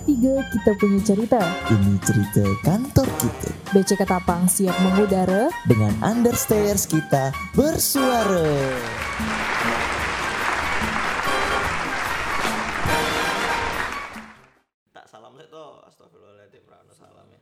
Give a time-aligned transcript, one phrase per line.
[0.00, 1.40] B3 kita punya cerita.
[1.68, 5.52] Ini cerita kantor kita BC Ketapang siap mengudara.
[5.68, 8.48] dengan understairs kita bersuara.
[14.90, 17.38] tak salam tuh astagfirullahaladzim rano salam ya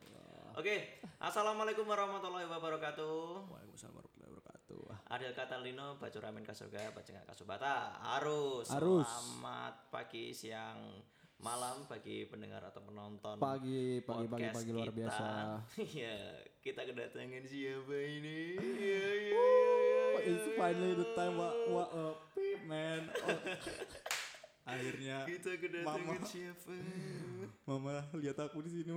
[0.55, 0.77] oke
[1.19, 4.83] assalamualaikum warahmatullahi wabarakatuh Waalaikumsalam warahmatullahi wabarakatuh.
[5.09, 9.09] Adil Katalino baca ramen kasurga baca nggak kasubata harus Harus.
[9.09, 11.01] selamat pagi siang
[11.39, 14.99] malam bagi pendengar atau penonton Pagi, pagi, pagi, pagi luar kita.
[14.99, 15.27] biasa.
[15.95, 16.17] Iya,
[16.59, 18.59] kita kedatangan siapa ini?
[18.59, 19.47] Iya, iya,
[20.19, 21.91] iya, it's finally the time what what
[22.35, 23.07] beep, man.
[23.23, 23.39] Oh.
[24.69, 26.27] Akhirnya Kita kedatangan Mama.
[26.29, 26.75] siapa?
[27.71, 28.93] mama lihat aku di sini.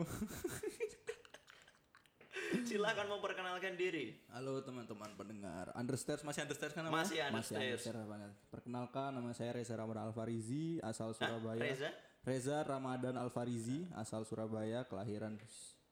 [2.68, 4.20] Silakan memperkenalkan diri.
[4.28, 5.72] Halo teman-teman pendengar.
[5.72, 7.08] Understairs masih understairs kan namanya?
[7.08, 7.88] Masih understairs.
[8.52, 11.64] Perkenalkan nama saya Reza Ramadan Alfarizi, asal Surabaya.
[11.64, 11.88] Reza?
[12.22, 15.42] Reza Ramadan Alfarizi, asal Surabaya, kelahiran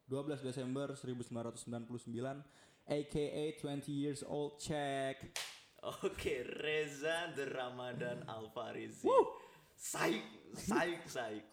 [0.06, 2.46] 12 Desember 1999,
[2.86, 5.18] aka 20 years old, check.
[5.82, 9.10] Oke, Reza The Ramadan Alfarizi.
[9.74, 10.22] Saik,
[10.54, 11.50] saik, saik.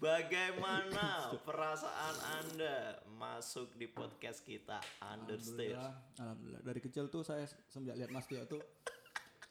[0.00, 5.76] Bagaimana perasaan Anda masuk di podcast kita Understairs?
[5.76, 6.62] Alhamdulillah, alhamdulillah.
[6.64, 8.64] Dari kecil tuh saya semenjak lihat Mas Tio tuh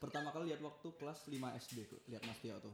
[0.01, 2.73] pertama kali lihat waktu kelas 5 SD tuh, lihat Mas Tio tuh.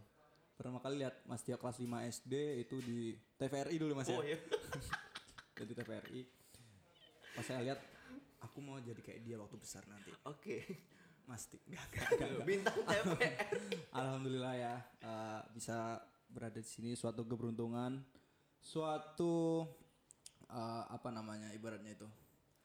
[0.54, 3.00] Pertama kali lihat Mas Tio kelas 5 SD itu di
[3.36, 4.36] TVRI dulu Mas Oh ya.
[4.36, 4.40] ya.
[5.58, 6.22] Jadi TVRI.
[7.34, 7.80] Pas saya lihat
[8.40, 10.14] aku mau jadi kayak dia waktu besar nanti.
[10.24, 10.62] Oke.
[11.26, 11.60] Mas Tio.
[12.48, 13.50] Bintang TVR.
[13.92, 18.02] Alhamdulillah ya eh, bisa berada di sini suatu keberuntungan,
[18.58, 19.66] suatu
[20.48, 22.10] eh, apa namanya ibaratnya itu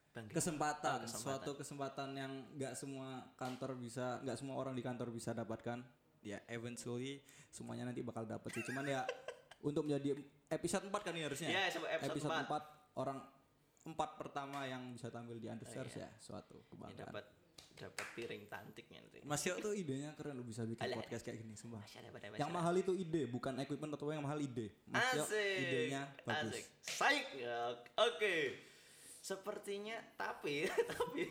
[0.09, 1.21] kesempatan, Oh, kesempatan.
[1.21, 5.79] suatu kesempatan yang nggak semua kantor bisa, nggak semua orang di kantor bisa dapatkan.
[6.21, 8.63] Ya eventually semuanya nanti bakal dapet sih.
[8.63, 9.03] Cuman ya
[9.67, 10.15] untuk menjadi
[10.47, 11.49] episode 4 kan ini harusnya.
[11.49, 12.63] Ya, episode- episode empat.
[12.95, 13.17] 4 orang
[13.79, 16.05] empat pertama yang bisa tampil di Understairs iya.
[16.05, 17.07] ya suatu Ya, kebanggaan.
[17.09, 17.25] dapat
[17.79, 19.23] dapat piring cantiknya nanti.
[19.23, 20.99] Mas Yo tuh idenya keren lu bisa bikin Alah.
[20.99, 21.79] podcast kayak gini sumpah.
[21.79, 24.67] Masya Allah, pada- Yang mahal itu ide, bukan equipment atau yang mahal ide.
[24.85, 26.59] Mas Yo idenya bagus.
[26.59, 26.65] Asik.
[26.83, 27.25] Saik.
[27.39, 28.35] Ya, Oke.
[29.19, 31.23] Sepertinya tapi tapi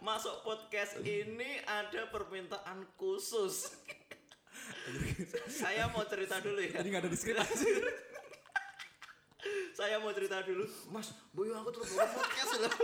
[0.00, 3.72] masuk podcast ini ada permintaan khusus.
[5.48, 6.80] Saya mau cerita dulu ya.
[6.80, 7.38] Jadi nggak ada di skrip.
[9.72, 10.62] Saya mau cerita dulu.
[10.94, 12.74] Mas, boyo aku terus podcast loh.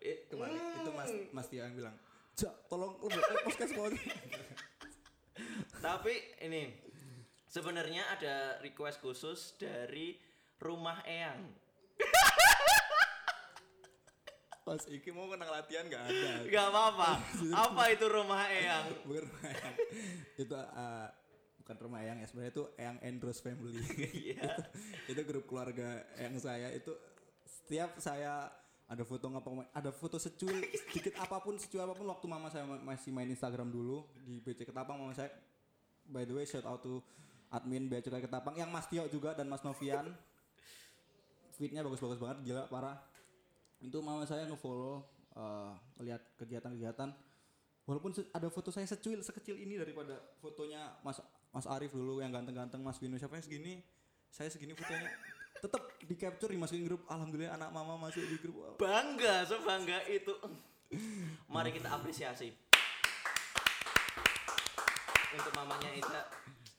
[0.00, 1.10] Eh, Kembali itu Mas.
[1.32, 1.96] Mas Tio yang bilang,
[2.36, 3.88] "Jak, tolong lu buat podcast mau."
[5.80, 6.76] Tapi ini
[7.48, 10.20] sebenarnya ada request khusus dari
[10.60, 11.40] Rumah Eyang.
[14.60, 16.30] Pas Iki mau kena latihan nggak ada.
[16.46, 17.10] Gak apa-apa.
[17.64, 18.84] Apa itu Rumah Eyang?
[18.92, 19.74] bukan rumah yang
[20.36, 21.08] itu uh,
[21.60, 23.80] bukan rumah yang ya sebenarnya itu yang Andros Family
[24.32, 24.42] Iya.
[24.46, 24.62] itu,
[25.12, 26.92] itu grup keluarga yang saya itu
[27.44, 28.48] setiap saya
[28.84, 32.66] ada foto ngapa ada foto secuil sedikit apa pun secuil apa pun waktu mama saya
[32.66, 35.30] ma- masih main Instagram dulu di BC Ketapang mama saya
[36.04, 36.98] by the way shout out to
[37.48, 40.10] admin BC Ketapang yang Mas Tio juga dan Mas Novian
[41.54, 42.98] feednya bagus-bagus banget gila parah
[43.80, 45.00] itu mama saya ngefollow
[45.34, 47.10] uh, melihat kegiatan-kegiatan.
[47.88, 51.18] Walaupun ada foto saya secuil sekecil ini daripada fotonya Mas
[51.50, 53.82] Mas Arif dulu yang ganteng-ganteng Mas Vino siapa yang segini?
[54.30, 55.10] Saya segini fotonya.
[55.60, 57.02] Tetap di capture dimasukin grup.
[57.10, 58.78] Alhamdulillah anak mama masuk di grup.
[58.78, 60.32] Bangga, sebangga itu.
[61.50, 62.54] Mari kita apresiasi.
[65.30, 66.22] Untuk mamanya Ica,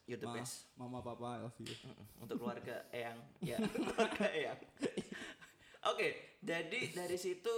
[0.08, 0.68] you're the ma- best.
[0.76, 1.72] mama papa I love you.
[2.20, 4.60] Untuk keluarga Eyang, ya keluarga Eyang.
[5.88, 7.54] Oke, jadi dari situ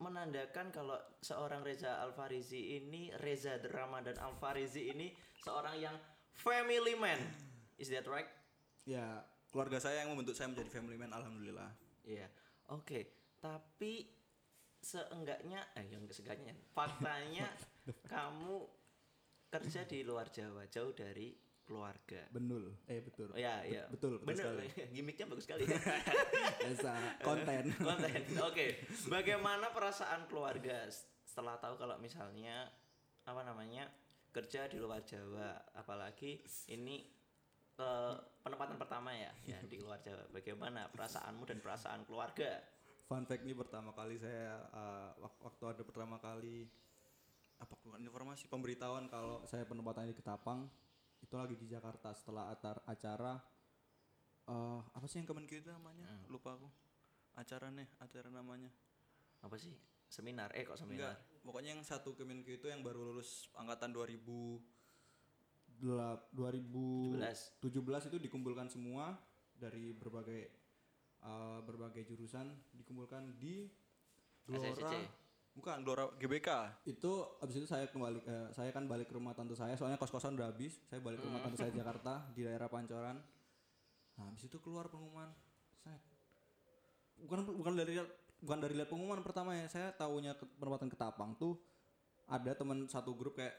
[0.00, 5.96] menandakan kalau seorang Reza Alfarizi ini Reza The Ramadan Alfarizi ini seorang yang
[6.34, 7.20] family man.
[7.78, 8.28] Is that right?
[8.84, 11.72] ya keluarga saya yang membentuk saya menjadi family man alhamdulillah
[12.04, 12.28] Iya.
[12.72, 14.04] Oke, tapi
[14.84, 17.48] seenggaknya eh yang seenggaknya faktanya
[18.12, 18.60] kamu
[19.48, 21.32] kerja di luar Jawa, jauh dari
[21.64, 22.20] keluarga.
[22.28, 23.88] benul eh betul Oh, ya, ya.
[23.88, 25.64] betul betul Bener, sekali gimmicknya bagus sekali.
[26.62, 28.20] Biasa, konten Konten.
[28.42, 28.66] Oke.
[29.06, 30.86] Bagaimana perasaan keluarga
[31.24, 32.68] setelah tahu kalau misalnya
[33.24, 33.88] apa namanya
[34.30, 36.38] kerja di luar Jawa, apalagi
[36.68, 37.06] ini
[37.74, 40.26] eh, penempatan pertama ya, ya di luar Jawa.
[40.30, 42.60] Bagaimana perasaanmu dan perasaan keluarga?
[43.04, 46.64] fun fact nih pertama kali saya uh, wak- waktu ada pertama kali
[47.54, 50.64] apa keluar informasi pemberitahuan kalau saya penempatan di Ketapang
[51.24, 53.40] itu lagi di Jakarta setelah atar acara
[54.44, 56.68] eh apa sih yang Kemenkeu itu namanya lupa aku
[57.34, 58.68] acaranya acara namanya
[59.40, 59.72] Apa sih?
[60.06, 60.52] Seminar.
[60.52, 61.42] Eh kok enggak seminar?
[61.42, 64.60] pokoknya yang satu Kemenkeu itu yang baru lulus angkatan 2012
[65.74, 67.60] delap- 17.
[67.60, 69.16] 2017 itu dikumpulkan semua
[69.54, 70.42] dari berbagai
[71.20, 73.64] eh, berbagai jurusan dikumpulkan di
[74.44, 74.92] Gelora.
[75.54, 76.50] Bukan Gelora GBK.
[76.90, 80.10] itu abis itu saya kembali eh, saya kan balik ke rumah tante saya soalnya kos
[80.10, 80.82] kosan udah habis.
[80.90, 83.22] Saya balik ke rumah tante saya Jakarta di daerah Pancoran.
[84.18, 85.30] Nah abis itu keluar pengumuman.
[85.78, 86.02] Set.
[87.22, 88.02] Bukan bukan dari
[88.42, 89.70] bukan dari lihat pengumuman pertama ya.
[89.70, 91.54] Saya tahunya ke, penempatan ketapang tuh
[92.26, 93.54] ada teman satu grup kayak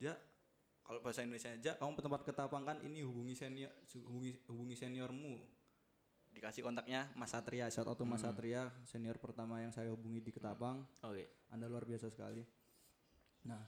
[0.00, 0.16] dia
[0.82, 3.70] kalau bahasa Indonesia aja kamu tempat ketapang kan ini hubungi senior
[4.02, 5.61] hubungi hubungi seniormu
[6.32, 10.32] dikasih kontaknya Mas Satria shout out to Mas Satria senior pertama yang saya hubungi di
[10.32, 11.46] Ketapang Oke.
[11.52, 12.40] anda luar biasa sekali.
[13.42, 13.60] Nah,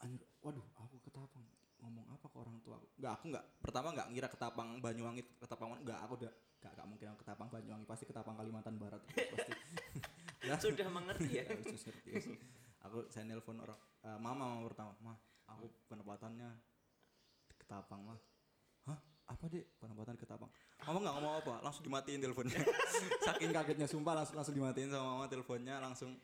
[0.00, 1.42] anjir, waduh, aku ketapang
[1.82, 2.78] ngomong apa ke orang tua?
[2.96, 3.44] Enggak, aku enggak.
[3.58, 7.86] Pertama enggak ngira ketapang Banyuwangi, ketapang enggak, aku udah enggak enggak mungkin aku ketapang Banyuwangi,
[7.88, 9.52] pasti ketapang Kalimantan Barat pasti.
[10.46, 11.44] Ya, Sudah mengerti ya.
[11.44, 12.20] ya, ngerti ya.
[12.88, 13.76] Aku saya nelpon orang
[14.06, 15.14] eh, mama mama pertama, "Ma,
[15.50, 16.48] aku penempatannya
[17.60, 18.20] ketapang, mah."
[19.30, 19.78] Apa, Dek?
[19.78, 20.50] Penempatan di ketapang.
[20.82, 22.58] Mama nggak ngomong apa, langsung dimatiin teleponnya.
[23.26, 26.18] Saking kagetnya sumpah langsung langsung dimatiin sama mama teleponnya langsung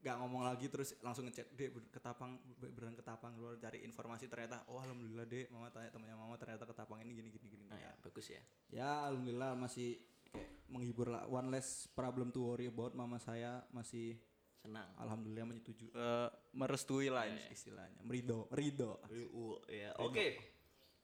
[0.00, 4.64] nggak ngomong lagi terus langsung ngecek bener- ketapang be- beneran ketapang luar cari informasi ternyata
[4.66, 7.92] oh alhamdulillah dek mama tanya temannya mama ternyata ketapang ini gini gini gini Nah, ya
[8.00, 8.40] bagus ya.
[8.70, 14.16] ya alhamdulillah masih kayak menghibur lah one less problem to worry about mama saya masih
[14.56, 14.88] Senang.
[14.96, 17.44] alhamdulillah menyetujui Eh, merestui lah ini.
[17.50, 19.04] istilahnya merido merido
[19.68, 19.92] ya.
[20.00, 20.40] Oke.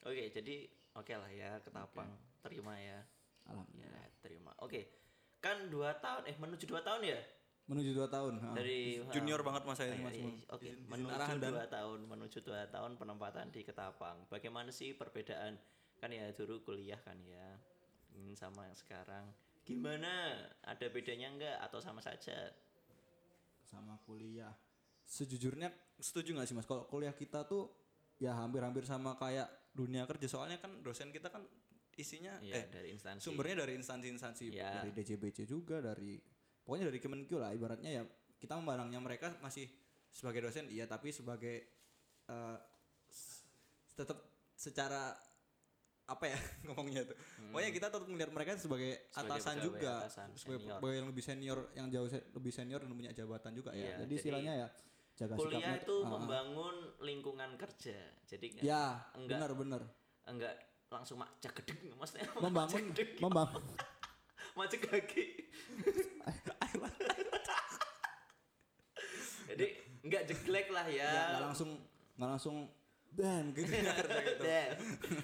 [0.02, 0.56] Oke, jadi
[0.96, 2.08] oke lah ya ketapang.
[2.40, 2.98] Terima ya.
[3.44, 4.50] alhamdulillah Ya, terima.
[4.58, 4.88] Oke.
[5.38, 7.20] Kan dua tahun eh menuju dua tahun ya?
[7.66, 8.38] menuju dua tahun.
[8.54, 10.14] Dari Junior banget mas saya Iya, mas.
[10.14, 14.22] iya, Oke, Izin- izin menuju dua tahun, menuju dua tahun penempatan di Ketapang.
[14.26, 15.58] Bagaimana sih perbedaan
[15.98, 17.58] kan ya dulu kuliah kan ya,
[18.14, 19.26] Hmm, sama yang sekarang.
[19.62, 20.30] Gimana?
[20.62, 22.54] Ada bedanya enggak atau sama saja?
[23.66, 24.54] sama kuliah
[25.02, 25.68] sejujurnya
[25.98, 27.66] setuju nggak sih mas kalau kuliah kita tuh
[28.16, 31.44] ya hampir-hampir sama kayak dunia kerja soalnya kan dosen kita kan
[31.94, 33.20] isinya Iya, eh dari instansi.
[33.20, 34.80] sumbernya dari instansi-instansi Ya.
[34.80, 36.16] dari DJBC juga dari
[36.58, 38.02] pokoknya dari Kemenkyu lah ibaratnya ya
[38.34, 39.68] kita memandangnya mereka masih
[40.10, 41.68] sebagai dosen iya tapi sebagai
[42.26, 42.58] eh,
[43.06, 43.44] s-
[43.92, 44.16] tetap
[44.52, 45.12] secara
[46.06, 47.16] apa ya ngomongnya tuh
[47.48, 49.12] pokoknya kita tetap melihat mereka sebagai, Hmm.
[49.16, 50.78] Sebagai atasan juga atasan, sebagai senior.
[50.78, 53.88] pegawai yang lebih senior yang jauh se- lebih senior dan punya jabatan juga Iya, ya
[53.88, 54.68] jadi jadi istilahnya ya
[55.16, 56.08] jaga Kuliah sikapnya itu ah.
[56.12, 57.96] membangun lingkungan kerja.
[58.28, 59.82] Jadi nggak- ya enggak benar-benar
[60.28, 60.54] enggak
[60.92, 63.64] langsung mak cegedeg maksudnya membangun cegedeg, membangun
[64.58, 65.24] macet kaki.
[69.46, 69.66] Jadi
[70.04, 71.08] enggak jeglek lah ya.
[71.08, 71.70] ya nggak langsung
[72.16, 72.56] nggak langsung
[73.16, 73.72] dan gitu
[74.04, 74.44] kerja gitu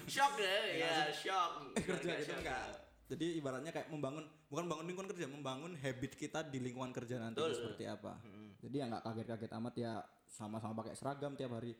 [0.09, 1.51] shock ya, ya shock.
[1.77, 2.67] kerja Enggak gitu enggak
[3.13, 7.41] jadi ibaratnya kayak membangun bukan bangun lingkungan kerja membangun habit kita di lingkungan kerja nanti
[7.41, 8.21] seperti apa
[8.61, 9.93] jadi ya nggak kaget-kaget amat ya
[10.29, 11.73] sama-sama pakai seragam tiap hari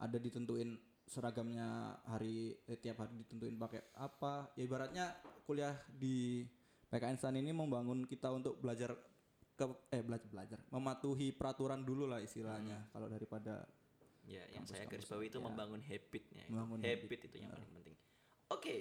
[0.00, 0.72] ada ditentuin
[1.04, 5.04] seragamnya hari eh, tiap hari ditentuin pakai apa ya ibaratnya
[5.44, 6.48] kuliah di
[6.88, 8.96] PKN Stan ini membangun kita untuk belajar
[9.52, 13.68] ke eh belajar belajar mematuhi peraturan dulu lah istilahnya kalau daripada
[14.28, 15.44] Ya, yang Kampus- saya garis bawahi itu ya.
[15.48, 16.42] membangun habitnya.
[16.44, 16.52] itu.
[16.52, 17.96] Membangun habit, habit, itu yang paling penting.
[18.52, 18.76] Oke,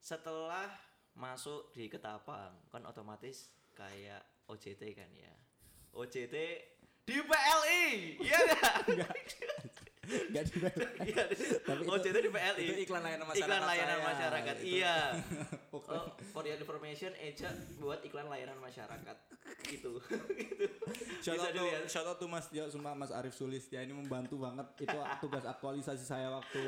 [0.00, 0.68] setelah
[1.14, 5.32] masuk di Ketapang, kan otomatis kayak OJT kan ya.
[5.92, 6.34] OJT
[7.02, 7.84] di PLI,
[8.18, 8.74] iya nggak?
[10.30, 10.56] nggak di
[11.04, 11.24] Iya,
[11.62, 12.62] Tapi itu- OJT di PLI.
[12.64, 14.08] itu iklan layanan masyarakat Iklan layanan saya.
[14.08, 14.66] masyarakat, Itu.
[14.72, 14.96] iya.
[15.72, 19.16] Oh, for your information, Eja buat iklan layanan masyarakat.
[19.62, 19.98] Gitu.
[20.40, 20.64] gitu.
[21.20, 24.38] Shout out, to, shout out to Mas Dio, sumpah Mas Arif Sulis ya ini membantu
[24.38, 26.64] banget itu tugas aktualisasi saya waktu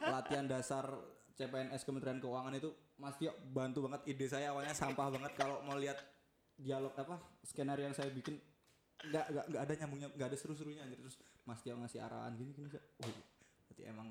[0.00, 0.86] latihan dasar
[1.34, 5.74] CPNS Kementerian Keuangan itu Mas Dio bantu banget ide saya awalnya sampah banget kalau mau
[5.74, 5.98] lihat
[6.54, 8.38] dialog apa skenario yang saya bikin
[9.04, 12.54] nggak nggak nggak ada nyambungnya nggak ada seru-serunya anjir terus Mas Dio ngasih arahan gini
[12.54, 13.10] gini oh
[13.66, 14.08] berarti emang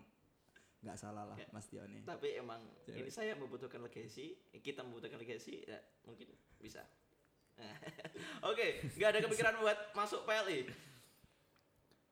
[0.83, 1.47] nggak salah lah Ya.
[1.49, 2.99] Mas Dio nih Tapi emang Cewek.
[2.99, 6.27] ini saya membutuhkan legacy, kita membutuhkan legacy, ya mungkin
[6.59, 6.83] bisa.
[8.51, 10.67] Oke, nggak ada kepikiran buat masuk PLI.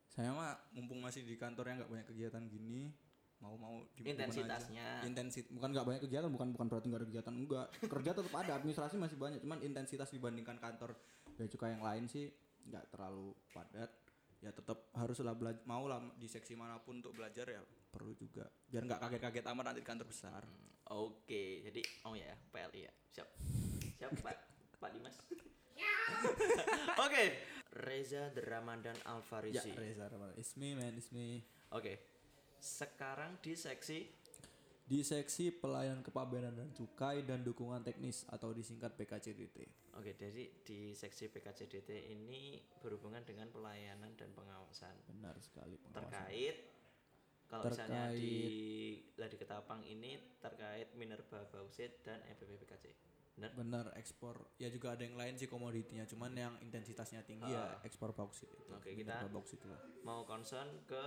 [0.08, 2.92] saya mah mumpung masih di kantor yang nggak banyak kegiatan gini
[3.42, 4.06] mau mau di.
[4.06, 5.02] Intensitasnya.
[5.04, 8.52] intensit bukan nggak banyak kegiatan bukan bukan berarti nggak ada kegiatan enggak kerja tetap ada
[8.62, 10.94] administrasi masih banyak cuman intensitas dibandingkan kantor
[11.36, 12.30] bea cukai yang lain sih
[12.70, 13.92] nggak terlalu padat.
[14.42, 17.62] Ya tetap haruslah belajar mau lah di seksi mana pun untuk belajar ya
[17.94, 18.50] perlu juga.
[18.70, 20.42] Biar nggak kaget-kaget amat nanti di kantor besar.
[20.92, 23.30] Oke, jadi oh ya PLI ya, siap,
[23.96, 24.38] siap Pak,
[24.76, 25.16] Pak Dimas.
[27.06, 27.24] Oke,
[27.72, 29.72] Reza Ramadan ya Alfarisi.
[29.72, 30.92] Reza Ramadan it's me man.
[30.98, 31.46] It's me.
[31.72, 32.02] Oke,
[32.62, 34.00] sekarang di seksi
[34.84, 40.94] di seksi pelayanan kepabeanan dan cukai dan dukungan teknis atau disingkat PKCDT Oke, jadi di
[40.94, 46.06] seksi PKCDT ini berhubungan dengan pelayanan dan pengawasan benar sekali pengawasan.
[46.06, 46.58] terkait
[47.46, 52.86] kalau misalnya di Terkait- lah di Ketapang ini terkait minerba bauxit dan E EBBPKC.
[53.32, 53.52] Benar?
[53.54, 58.12] bener ekspor ya juga ada yang lain sih komoditinya cuman yang intensitasnya tinggi ya ekspor
[58.12, 59.72] bauksit itu Oke, kita- bauksit itu.
[60.04, 61.04] Mau concern ke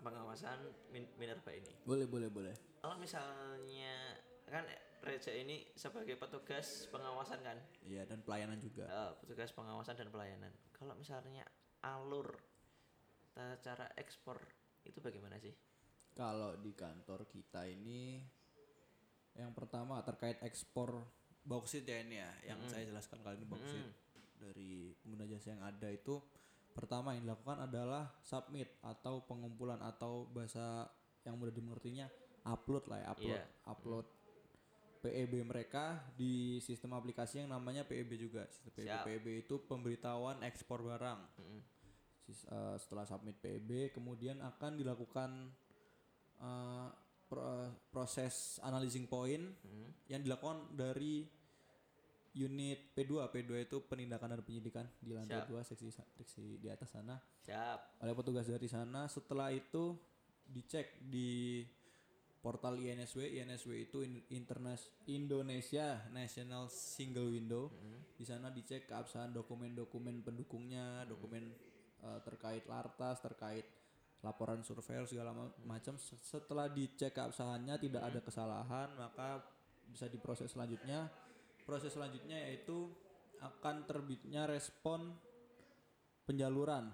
[0.00, 0.58] pengawasan
[0.90, 1.72] min- minerba ini.
[1.84, 2.54] Boleh, boleh, boleh.
[2.80, 4.16] Kalau misalnya
[4.50, 4.64] kan
[5.00, 7.56] Reja ini sebagai petugas pengawasan kan,
[7.88, 10.52] iya dan pelayanan juga Eh, petugas pengawasan dan pelayanan.
[10.76, 11.48] Kalau misalnya
[11.80, 12.36] alur
[13.64, 14.36] cara ekspor
[14.84, 15.56] itu bagaimana sih?
[16.12, 18.20] Kalau di kantor kita ini
[19.38, 21.00] yang pertama terkait ekspor
[21.40, 23.86] bauksit ya ini ya yang saya jelaskan kali ini bauksit
[24.36, 26.20] dari pengguna jasa yang ada itu
[26.70, 30.86] pertama yang dilakukan adalah submit atau pengumpulan atau bahasa
[31.22, 32.06] yang mudah dimengertinya
[32.42, 33.44] upload lah ya upload Iya.
[33.66, 34.06] upload
[35.00, 39.04] PEB mereka di sistem aplikasi yang namanya PEB juga sistem PEB, Siap.
[39.04, 41.60] PEB itu pemberitahuan ekspor barang Mm-mm.
[42.20, 45.30] Sis- eh, setelah submit PEB kemudian akan dilakukan
[47.26, 49.88] pro- proses analyzing point Mm.
[50.08, 51.24] yang dilakukan dari
[52.32, 55.50] unit P2 P2 itu penindakan dan penyidikan di lantai Siap.
[55.50, 57.18] 2 seksi seksi di atas sana.
[57.40, 57.98] Siap.
[57.98, 59.06] oleh petugas dari sana.
[59.06, 59.98] Setelah itu
[60.44, 61.62] dicek di
[62.38, 67.68] portal INSW INSW itu In- Internas Indonesia National Single Window.
[68.14, 71.50] Di sana dicek keabsahan dokumen-dokumen pendukungnya dokumen
[72.00, 73.66] eh, terkait lartas terkait
[74.20, 75.96] laporan surveyor segala ma- macam.
[75.96, 79.42] Se- setelah dicek keabsahannya tidak ada kesalahan maka
[79.84, 81.10] bisa diproses selanjutnya
[81.70, 82.90] proses selanjutnya yaitu
[83.38, 85.14] akan terbitnya respon
[86.26, 86.90] penjaluran.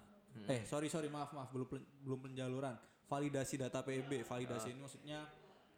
[0.52, 2.76] Eh sorry sorry maaf maaf belum belum penjaluran.
[3.08, 5.24] Validasi data PEB validasi ini maksudnya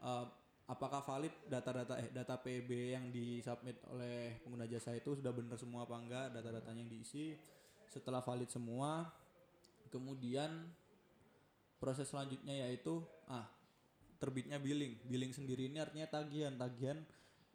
[0.03, 0.27] eh,
[0.67, 5.87] apakah valid data-data eh data PEB yang disubmit oleh pengguna jasa itu sudah benar semua
[5.87, 7.39] apa enggak data-datanya yang diisi.
[7.87, 9.07] Setelah valid semua
[9.95, 10.69] kemudian
[11.79, 12.99] proses selanjutnya yaitu
[13.31, 13.47] ah
[14.19, 14.99] terbitnya billing.
[15.07, 16.59] Billing sendiri ini artinya tagihan.
[16.59, 16.99] Tagihan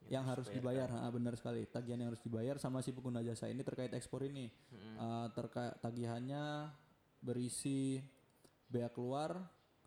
[0.08, 1.64] yang harus dibayar ah, benar sekali.
[1.66, 4.52] Tagihan yang harus dibayar sama si pengguna jasa ini terkait ekspor ini.
[5.00, 6.70] Ah, terkait tagihannya
[7.24, 8.04] berisi
[8.68, 9.38] bea keluar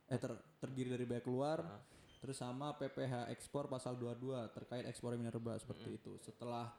[0.07, 1.59] eh ter- terdiri dari bea keluar
[2.17, 6.17] terus sama PPh ekspor pasal 22 terkait ekspor minerba seperti itu.
[6.23, 6.73] Setelah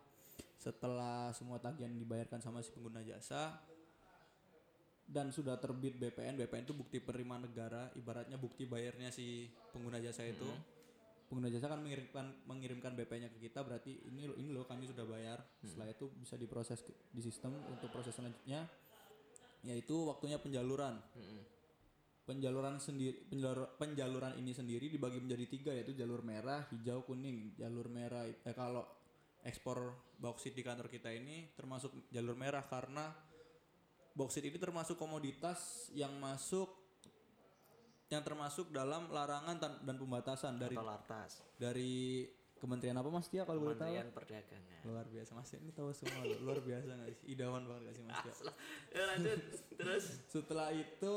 [0.58, 3.62] setelah semua tagihan dibayarkan sama si pengguna jasa
[5.08, 10.28] dan sudah terbit BPN BPN itu bukti penerimaan negara ibaratnya bukti bayarnya si pengguna jasa
[10.28, 10.50] itu
[11.28, 15.44] pengguna jasa kan mengirimkan mengirimkan BPN-nya ke kita berarti ini ini loh kami sudah bayar.
[15.60, 18.64] Setelah itu bisa diproses ke- di sistem untuk proses selanjutnya
[19.68, 20.96] yaitu waktunya penjaluran.
[22.28, 27.56] Penjaluran sendiri penjalur, penjaluran ini sendiri dibagi menjadi tiga yaitu jalur merah hijau kuning.
[27.60, 28.88] Jalur merah eh kalau
[29.44, 33.12] ekspor bauksit di kantor kita ini termasuk jalur merah karena
[34.18, 36.87] bauksit ini termasuk komoditas yang masuk
[38.08, 41.32] yang termasuk dalam larangan dan pembatasan dari Atau lartas.
[41.60, 42.24] dari
[42.58, 43.86] Kementerian apa Mas Tia kalau boleh tahu?
[43.94, 44.82] Kementerian Perdagangan.
[44.88, 48.20] luar biasa mas ini tahu semua luar biasa nggak sih idaman banget gak sih mas
[48.24, 48.34] Tio?
[48.96, 49.40] Ya lanjut
[49.78, 51.16] terus Setelah itu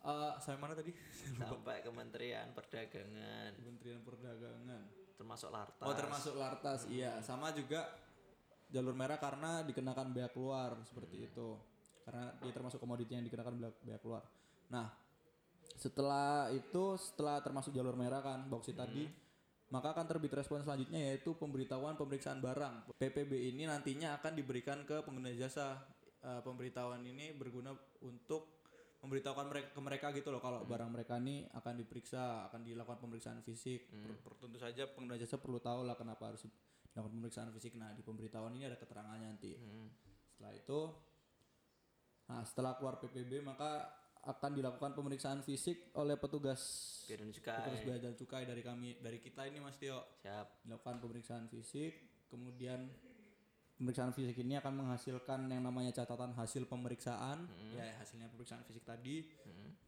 [0.00, 0.96] eh, sampai mana tadi
[1.36, 4.82] sampai Kementerian Perdagangan Kementerian Perdagangan
[5.20, 5.84] termasuk lartas.
[5.84, 7.20] Oh termasuk lartas, iya.
[7.20, 7.84] Sama juga
[8.72, 11.60] jalur merah karena dikenakan bea keluar seperti itu.
[12.08, 14.24] Karena dia termasuk komoditi yang dikenakan bea keluar.
[14.72, 14.88] Nah,
[15.80, 19.08] setelah itu setelah termasuk jalur merah kan bauksit tadi,
[19.72, 22.92] maka akan terbit respon selanjutnya yaitu pemberitahuan pemeriksaan barang.
[23.00, 25.80] PPB ini nantinya akan diberikan ke pengguna jasa.
[26.20, 27.72] Eh, pemberitahuan ini berguna
[28.04, 28.60] untuk
[29.00, 33.40] memberitahukan mereka ke mereka gitu loh kalau barang mereka ini akan diperiksa, akan dilakukan pemeriksaan
[33.40, 33.88] fisik.
[33.88, 37.72] Per- per- tentu saja pengguna jasa perlu tahu lah kenapa harus dilakukan pemeriksaan fisik.
[37.80, 39.56] Nah, di pemberitahuan ini ada keterangannya nanti.
[40.28, 40.80] Setelah itu
[42.30, 46.60] nah setelah keluar PPB maka akan dilakukan pemeriksaan fisik oleh petugas
[47.08, 47.56] Bea dan Cukai.
[47.56, 50.68] petugas bea dan cukai dari kami dari kita ini Mas Tio Siap.
[50.68, 52.84] dilakukan pemeriksaan fisik kemudian
[53.80, 59.24] pemeriksaan fisik ini akan menghasilkan yang namanya catatan hasil pemeriksaan ya hasilnya pemeriksaan fisik tadi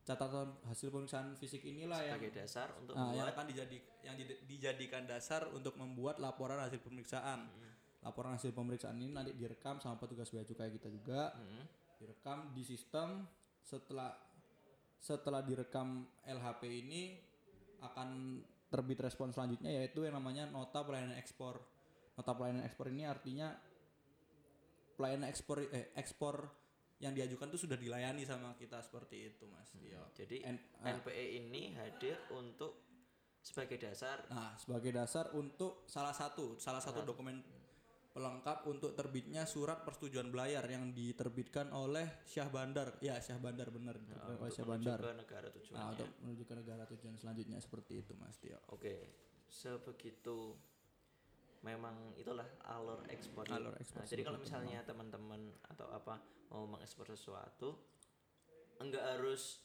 [0.02, 4.16] catatan hasil pemeriksaan fisik inilah yang Sebagai dasar untuk Nah, yang akan dijadi yang
[4.48, 7.46] dijadikan dasar untuk membuat laporan hasil pemeriksaan.
[8.02, 11.30] Laporan hasil pemeriksaan ini nanti direkam sama petugas bea cukai kita juga.
[12.02, 13.22] Direkam di sistem
[13.62, 14.12] setelah
[15.02, 17.18] setelah direkam LHP ini
[17.82, 18.38] akan
[18.70, 21.58] terbit respon selanjutnya yaitu yang namanya nota pelayanan ekspor.
[22.14, 23.50] Nota pelayanan ekspor ini artinya
[24.94, 26.46] pelayanan ekspor eh, ekspor
[27.02, 29.74] yang diajukan itu sudah dilayani sama kita seperti itu, Mas.
[29.74, 30.06] Tio.
[30.14, 30.94] jadi N- ah.
[31.02, 32.78] NPE ini hadir untuk
[33.42, 37.42] sebagai dasar Nah, sebagai dasar untuk salah satu salah satu dokumen
[38.12, 43.00] pelengkap untuk terbitnya surat persetujuan belayar yang diterbitkan oleh Syah Bandar.
[43.00, 43.96] Ya, Syah Bandar benar.
[44.36, 45.00] oleh Syah Bandar.
[45.00, 45.80] ke negara tujuannya.
[45.80, 48.60] Nah, untuk menuju ke negara tujuan selanjutnya seperti itu, Mas Tio.
[48.68, 49.16] Oke,
[49.48, 50.52] sebegitu
[51.64, 53.48] memang itulah alur ekspor.
[53.48, 55.40] Alur ekspor Nah, jadi kalau misalnya teman-teman
[55.72, 56.20] atau apa
[56.52, 57.80] mau mengekspor sesuatu,
[58.76, 59.64] enggak harus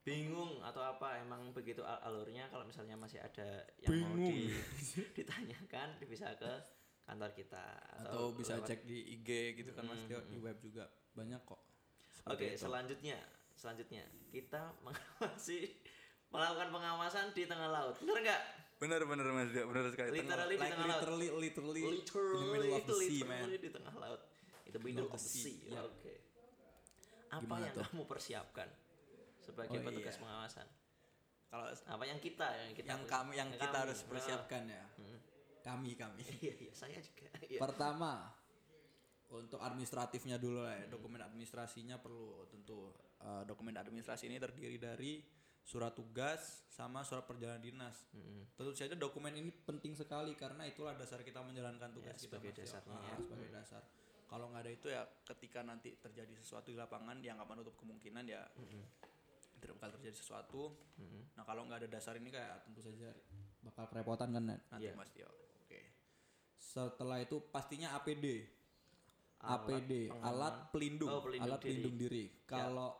[0.00, 4.48] bingung atau apa emang begitu al- alurnya kalau misalnya masih ada yang mau di,
[5.18, 6.79] ditanyakan bisa ke
[7.10, 7.64] kantor kita
[8.00, 11.58] Atau bisa lewat- cek di IG gitu kan Mas Tio, di web juga banyak kok.
[12.24, 13.18] Oke, selanjutnya,
[13.52, 15.74] selanjutnya kita mengawasi
[16.28, 17.98] melakukan pengawasan di tengah laut.
[17.98, 18.42] Benar enggak?
[18.78, 20.08] Bener bener Mas Tio, bener sekali.
[20.16, 21.00] Literally di like tengah laut.
[21.02, 23.42] literally, literally, literally of itu the sea, man.
[23.42, 24.20] literally di tengah laut.
[24.62, 25.58] Itu middle of the sea.
[25.68, 25.84] Yap.
[25.88, 26.14] Oke.
[27.28, 27.84] Apa Gimana yang tuh?
[27.84, 28.68] kamu persiapkan
[29.36, 30.22] sebagai Oh, petugas iya.
[30.22, 30.66] pengawasan?
[31.48, 33.82] Kalau Apa yang kita yang kita yang kami yang kita kami.
[33.82, 34.82] harus persiapkan ya.
[35.70, 36.22] Kami kami.
[36.42, 37.30] Iya, iya, saya juga.
[37.40, 37.58] Iya.
[37.58, 38.26] Pertama,
[39.30, 40.86] untuk administratifnya dulu lah ya.
[40.88, 42.90] Dokumen administrasinya perlu tentu.
[43.20, 45.22] Eh, dokumen administrasi ini terdiri dari
[45.62, 47.94] surat tugas sama surat perjalanan dinas.
[48.50, 52.50] Tentu saja dokumen ini penting sekali karena itulah dasar kita menjalankan tugas Ya, kita sebagai
[52.50, 52.64] Tio.
[52.64, 53.16] dasarnya Ah, ya.
[53.20, 53.82] sebagai dasar.
[54.26, 58.24] Kalau nggak ada itu ya ketika nanti terjadi sesuatu di lapangan yang nggak menutup kemungkinan
[58.24, 58.42] ya
[59.54, 60.62] tidak bakal terjadi sesuatu.
[61.36, 63.12] Nah kalau nggak ada dasar ini kayak tentu saja
[63.60, 64.96] bakal kerepotan kan nanti Iya.
[64.96, 65.28] Mas Tio.
[66.60, 68.44] Setelah itu pastinya APD.
[69.40, 70.28] Alat APD, pengaman.
[70.28, 71.72] alat pelindung, Oh, pelindung alat diri.
[71.72, 72.24] pelindung diri.
[72.44, 72.90] Kalau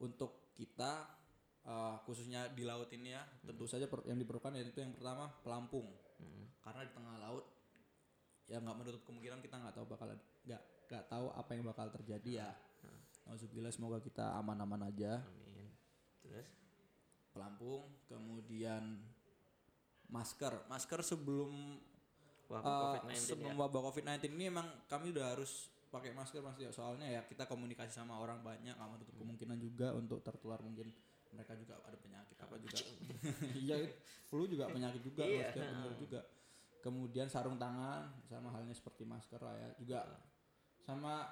[0.00, 1.04] untuk kita
[1.62, 5.84] eh, khususnya di laut ini ya, tentu saja yang diperlukan yaitu yang pertama pelampung.
[6.64, 7.44] Karena di tengah laut
[8.48, 10.08] ya nggak menutup kemungkinan kita nggak tahu bakal
[10.48, 12.50] nggak nggak tahu apa yang bakal terjadi ya.
[13.28, 15.20] Alhamdulillah semoga kita aman-aman aja.
[15.20, 15.68] Amin.
[16.24, 16.48] Terus
[17.28, 18.98] Pelampung, kemudian
[20.08, 20.64] masker.
[20.66, 21.76] Masker sebelum
[22.48, 23.60] wabah Eh, COVID-19 sebelum ya.
[23.60, 25.52] wabah COVID-19 ini emang kami udah harus
[25.88, 26.68] pakai masker mas Tio.
[26.68, 29.22] soalnya ya kita komunikasi sama orang banyak nggak menutup Hmm.
[29.22, 30.92] kemungkinan juga untuk tertular mungkin
[31.28, 32.76] mereka juga ada penyakit apa juga
[33.62, 33.76] iya
[34.24, 35.44] flu juga penyakit juga Iya.
[35.44, 36.20] mas Tio, bener juga
[36.78, 40.00] kemudian sarung tangan sama halnya seperti masker lah ya juga
[40.78, 41.28] sama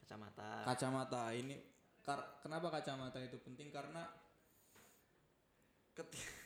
[0.00, 0.62] Kacamata.
[0.64, 1.54] kacamata ini
[2.00, 4.02] kar- kenapa kacamata itu penting karena
[5.92, 6.40] keti- re-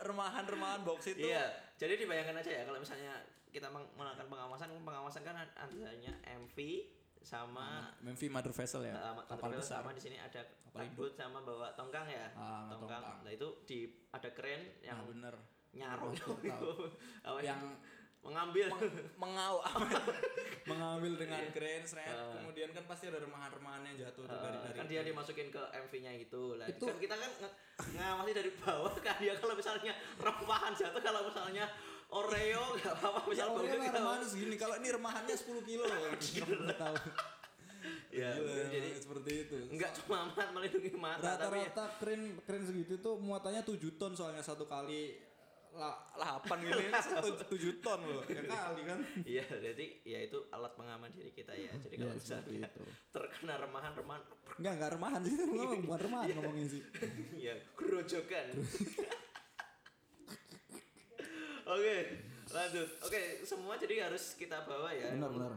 [0.00, 3.12] remahan-remahan box itu Iya, jadi dibayangkan aja ya kalau misalnya
[3.48, 6.58] kita melakukan pengawasan, pengawasan kan adanya MV
[7.24, 9.80] sama Memphis Mother Vessel ya, uh, kapal besar.
[9.80, 12.28] sama di sini ada kabut sama bawa tongkang ya.
[12.36, 13.00] Ah, tongkang.
[13.00, 13.18] tongkang.
[13.24, 13.78] Nah, itu di
[14.10, 15.34] ada keren yang Nah, bener.
[15.72, 15.88] ya?
[17.48, 17.60] yang
[18.24, 18.66] mengambil.
[19.14, 19.60] Mengau
[20.70, 22.08] mengambil dengan keren seret.
[22.08, 22.40] Ah.
[22.40, 25.60] kemudian kan pasti ada remahan-remahan yang jatuh tuh dari Uh, dari kan dia dimasukin ke
[25.60, 26.66] MV-nya itu lah.
[26.66, 27.30] Itu- Kan kita kan
[27.92, 29.36] ngawasi dari bawah kan dia.
[29.36, 31.64] Kalau misalnya remahan jatuh kalau misalnya
[32.06, 35.68] Oreo nggak apa-apa ya misal Oreo bagus mah kita- remahan segini kalau ini remahannya 10
[35.68, 35.98] kilo loh.
[36.64, 36.96] Nggak tahu
[38.08, 39.56] Ya, Gila, jadi seperti itu.
[39.68, 44.14] enggak cuma mat melindungi mata tapi ya- rata-rata keren keren segitu tuh muatannya 7 ton
[44.14, 45.18] soalnya satu kali
[46.14, 51.10] lapan gini satu 7 ton loh ya kali kan Iya, jadi ya itu alat pengaman
[51.10, 51.74] diri kita ya.
[51.76, 52.82] Jadi kalau Ya, seperti misalnya itu.
[53.10, 54.22] terkena remahan-remahan,
[54.54, 55.32] Enggak, enggak remahan sih.
[55.34, 56.82] Ngomong bukan remahan ngomongin sih.
[57.50, 58.46] ya gerojokan.
[61.66, 61.96] Oke,
[62.50, 62.88] lanjut.
[63.02, 65.10] Oke, semua jadi harus kita bawa ya.
[65.10, 65.52] Benar, benar.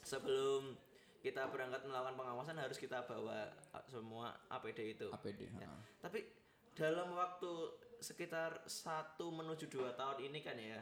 [0.00, 0.74] Sebelum
[1.20, 3.52] kita berangkat melakukan pengawasan harus kita bawa
[3.86, 5.08] semua APD itu.
[5.12, 5.44] APD.
[5.52, 5.68] Ya.
[5.68, 5.76] ha.
[6.00, 6.24] Tapi
[6.72, 7.50] dalam waktu
[7.98, 10.80] sekitar satu menuju dua tahun ini kan ya,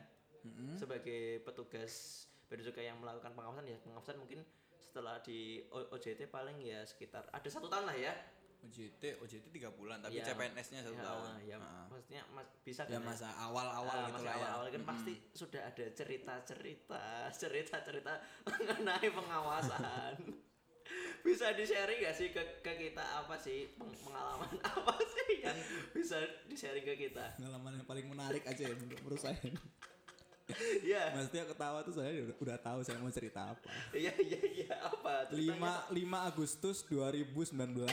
[0.74, 4.44] sebagai petugas bea yang melakukan pengawasan ya pengawasan mungkin
[4.79, 8.14] setelah di O- OJT paling ya sekitar ada satu tahun lah ya.
[8.64, 10.24] OJT, OJT 3 bulan, tapi Ya.
[10.24, 11.29] CPNS-nya satu Ya, tahun.
[11.44, 11.85] Ya, Ha.
[11.85, 14.37] maksudnya mas, bisa Ya kan masa awal-awal Ah, gitu lah ya.
[14.40, 17.03] awal-awal kan pasti sudah ada cerita-cerita,
[17.44, 18.12] cerita-cerita
[18.48, 20.16] mengenai pengawasan.
[21.25, 25.59] Bisa di sharing gak sih ke, ke kita apa sih peng- pengalaman apa sih yang
[25.97, 27.40] bisa di sharing ke kita?
[27.40, 29.40] Pengalaman yang paling menarik aja ya menurut, saya.
[30.85, 33.73] Iya, Mas Tio ketawa tuh saya udah, udah tahu saya mau cerita apa.
[33.97, 35.33] iya, iya, iya apa?
[35.33, 37.88] 5 Ceritanya 5 Agustus 2019.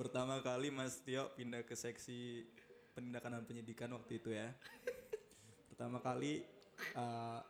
[0.00, 2.48] Pertama kali Mas Tio pindah ke seksi
[2.96, 4.48] penindakan dan penyidikan waktu itu ya.
[5.68, 6.40] Pertama kali
[6.96, 7.40] eh,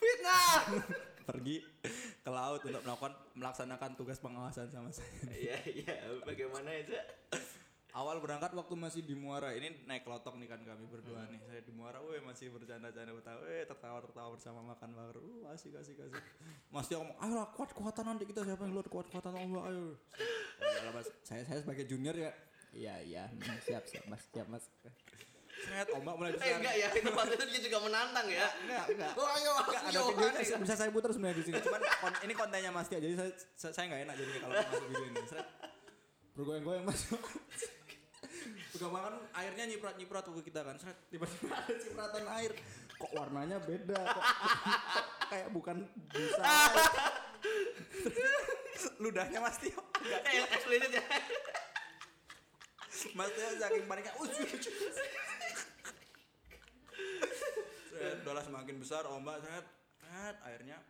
[0.00, 0.52] Fitnah.
[1.30, 1.62] pergi
[2.20, 5.06] ke laut untuk melakukan melaksanakan tugas pengawasan sama saya.
[5.30, 5.94] Iya, iya.
[6.26, 6.96] Bagaimana itu?
[7.90, 11.42] Awal berangkat waktu masih di Muara ini naik lotok nih kan kami berdua nih.
[11.42, 15.18] Saya di Muara, weh masih bercanda-canda bertawa, eh tertawa-tertawa bersama makan baru.
[15.22, 16.22] Uh, asik asik asik.
[16.70, 19.62] Mas dia ngomong, ayo lah kuat kuatan nanti kita siapa yang keluar kuat kuatan Allah
[19.74, 19.98] ayo.
[20.94, 22.30] Mas, saya saya sebagai junior ya.
[22.70, 24.62] Iya iya, Hmm, siap siap mas siap mas.
[25.60, 26.56] Seret ombak mulai Eh besar.
[26.56, 28.48] enggak ya, itu waktu itu dia juga menantang ya.
[28.58, 29.12] Enggak, enggak.
[29.14, 30.56] Oh ayo, Enggak, ada ayo, videonya ayo.
[30.58, 31.56] bisa saya putar sebenarnya di sini.
[31.60, 34.84] Cuman kon- ini kontennya Mas Tia, jadi saya saya saya nggak enak jadi kalau masuk
[34.86, 35.16] video ini.
[35.26, 35.46] Seret.
[36.32, 37.00] Bergoyang-goyang Mas.
[38.70, 40.76] Pegangan airnya nyiprat-nyiprat ke kita kan.
[40.76, 42.52] Seret Tiba-tiba ada cipratan air.
[42.96, 43.96] Kok warnanya beda?
[43.96, 45.76] Kok, kok kayak bukan
[46.08, 46.40] bisa.
[48.96, 49.80] ludahnya Mas Tio.
[50.00, 51.04] Eh, eksplisit ya.
[53.12, 54.12] Mas Tio saking paniknya.
[54.14, 54.28] "Uj,
[58.00, 59.68] uj, uj." Seret, dola semakin besar ombak seret.
[60.00, 60.80] Seret, airnya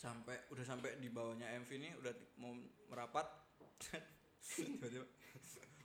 [0.00, 2.56] sampai udah sampai di bawahnya MV ini udah mau
[2.88, 3.28] merapat.
[4.56, 5.04] Tiba-tiba.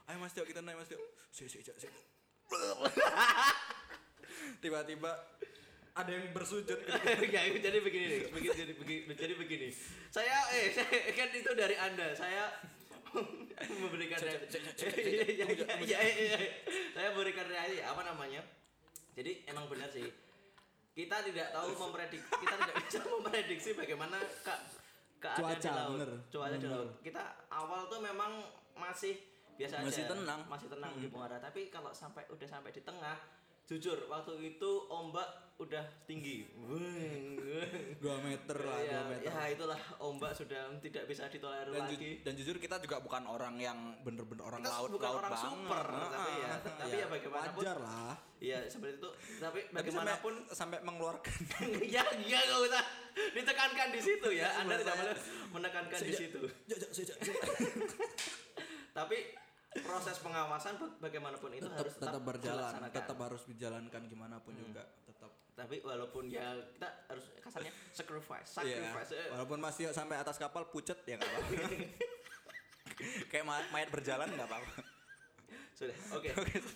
[0.08, 1.00] Ayo Mas Tio kita naik Mas Tio.
[1.28, 1.72] Si si si.
[1.76, 1.88] si.
[4.62, 5.12] Tiba-tiba
[5.96, 7.24] ada yang bersujud gitu.
[7.32, 9.68] ya, jadi begini nih, begini jadi begini, jadi begini.
[10.12, 12.12] Saya eh saya, kan itu dari Anda.
[12.12, 12.52] Saya
[13.56, 14.36] memberikan Iya,
[15.00, 15.48] iya,
[15.80, 16.52] iya, iya, iya.
[16.92, 18.44] Saya berikan reaksi apa namanya?
[19.16, 20.04] Jadi emang benar sih.
[20.96, 24.58] Kita tidak tahu memprediksi, kita tidak bisa memprediksi bagaimana kak
[25.20, 25.92] keadaan di Cuaca, laut.
[26.00, 26.10] bener.
[26.32, 26.88] Cuaca di laut.
[27.04, 28.32] Kita awal tuh memang
[28.72, 29.12] masih
[29.56, 30.16] biasa Masih aja.
[30.16, 30.40] tenang.
[30.48, 31.36] Masih tenang di muara.
[31.36, 33.16] Tapi kalau sampai udah sampai di tengah,
[33.66, 35.26] jujur waktu itu ombak
[35.56, 36.44] udah tinggi.
[37.96, 39.24] 2 meter lah, 2 ya, meter.
[39.24, 42.10] ya itulah ombak sudah tidak bisa ditolerir dan, ju- lagi.
[42.20, 45.48] dan jujur kita juga bukan orang yang bener-bener orang Kita laut bukan laut orang banget.
[45.48, 47.00] super, tapi ya, tapi iya.
[47.00, 48.14] ya bagaimanapun, Wajar lah.
[48.36, 49.10] iya seperti itu.
[49.40, 51.34] Tapi Tapi bagaimanapun, sampai, sampai mengeluarkan
[51.96, 52.84] ya ya nggak usah
[53.32, 54.48] ditekankan di situ ya.
[54.60, 55.16] Anda tidak boleh
[55.50, 56.40] menekankan di situ.
[58.92, 59.16] Tapi
[59.78, 62.94] proses pengawasan ba- bagaimanapun itu tetap harus tetap berjalan, dilaksanakan.
[62.94, 65.30] tetap harus dijalankan gimana pun juga tetap.
[65.52, 68.76] Tapi walaupun ya kita harus kasarnya sacrifice, Iya.
[68.86, 69.10] sacrifice.
[69.12, 71.52] eh, Walaupun Mas Tio sampai atas kapal pucet ya nggak apa-apa.
[73.30, 74.72] Kayak ma- mayat berjalan nggak apa-apa.
[75.72, 76.28] Sudah, oke.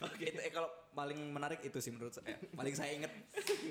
[0.02, 0.24] Oke.
[0.26, 2.36] Itu eh, kalau paling menarik itu sih menurut saya.
[2.50, 3.12] Paling saya inget.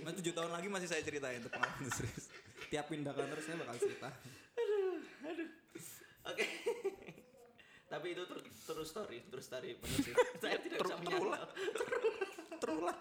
[0.01, 2.25] Mas tujuh tahun lagi masih saya ceritain untuk pengalaman itu serius.
[2.67, 4.09] Tiap pindah kantor saya bakal cerita.
[6.25, 6.45] Oke.
[7.99, 10.13] Tapi itu ter- terus story, terus story benar sih.
[10.41, 10.95] Saya tidak bisa.
[12.57, 12.99] Terulang.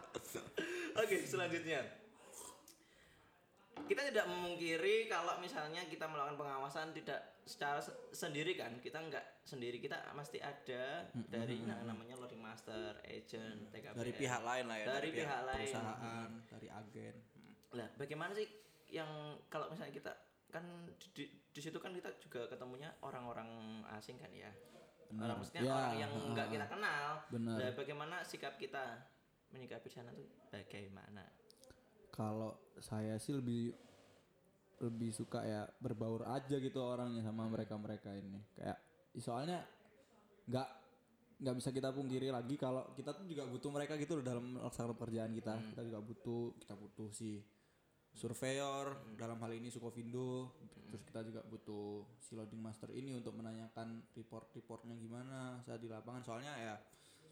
[0.97, 1.81] Oke, selanjutnya.
[3.79, 8.75] Kita tidak memungkiri kalau misalnya kita melakukan pengawasan tidak secara se- sendiri kan.
[8.77, 13.71] Kita nggak sendiri, kita pasti ada dari yang namanya loading master, agent.
[13.95, 14.87] Dari pihak lain lah ya.
[14.91, 15.63] Dari pihak lain.
[15.63, 17.15] Perusahaan, dari agen.
[17.71, 18.49] Lah, bagaimana sih
[18.91, 19.09] yang
[19.47, 20.13] kalau misalnya kita
[20.49, 23.49] kan di, di, di situ kan kita juga ketemunya orang-orang
[23.95, 24.51] asing kan ya.
[25.17, 27.07] Orang maksudnya Ya, orang yang nggak kita kenal.
[27.33, 27.57] Benar.
[27.57, 28.85] Lah, bagaimana sikap kita
[29.53, 31.25] menyikapi sana tuh bagaimana?
[32.13, 33.73] Kalau saya sih lebih
[34.79, 38.39] lebih suka ya berbaur aja gitu orangnya sama mereka-mereka ini.
[38.55, 38.79] Kayak
[39.19, 39.65] soalnya
[40.47, 40.69] nggak
[41.39, 44.95] nggak bisa kita pungkiri lagi kalau kita tuh juga butuh mereka gitu loh dalam melaksanakan
[44.95, 45.55] pekerjaan kita.
[45.75, 47.43] Kita juga butuh kita butuh si
[48.13, 50.53] surveyor dalam hal ini Sukovindo.
[50.89, 56.25] Terus kita juga butuh si loading master ini untuk menanyakan report-reportnya gimana saat di lapangan.
[56.25, 56.75] Soalnya ya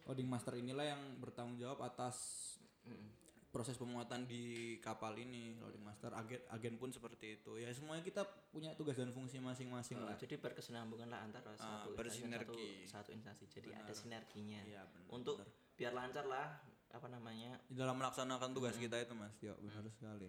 [0.04, 2.16] loading master inilah yang bertanggung jawab atas
[3.48, 6.12] proses pemuatan di kapal ini loading master.
[6.12, 7.56] Agen agen pun seperti itu.
[7.56, 10.20] Ya semuanya kita punya tugas dan fungsi masing-masing Oh, lah.
[10.20, 12.84] jadi berkesinambungan lah antara Ah, satu dan satu, bersinergi.
[12.84, 13.48] satu instansi.
[13.48, 14.60] Jadi ada sinerginya.
[14.60, 15.40] Iya, benar, Untuk
[15.72, 16.60] biar lancar lah
[16.92, 17.56] apa namanya?
[17.72, 19.32] Dalam melaksanakan tugas kita itu mas.
[19.40, 20.28] Ya benar sekali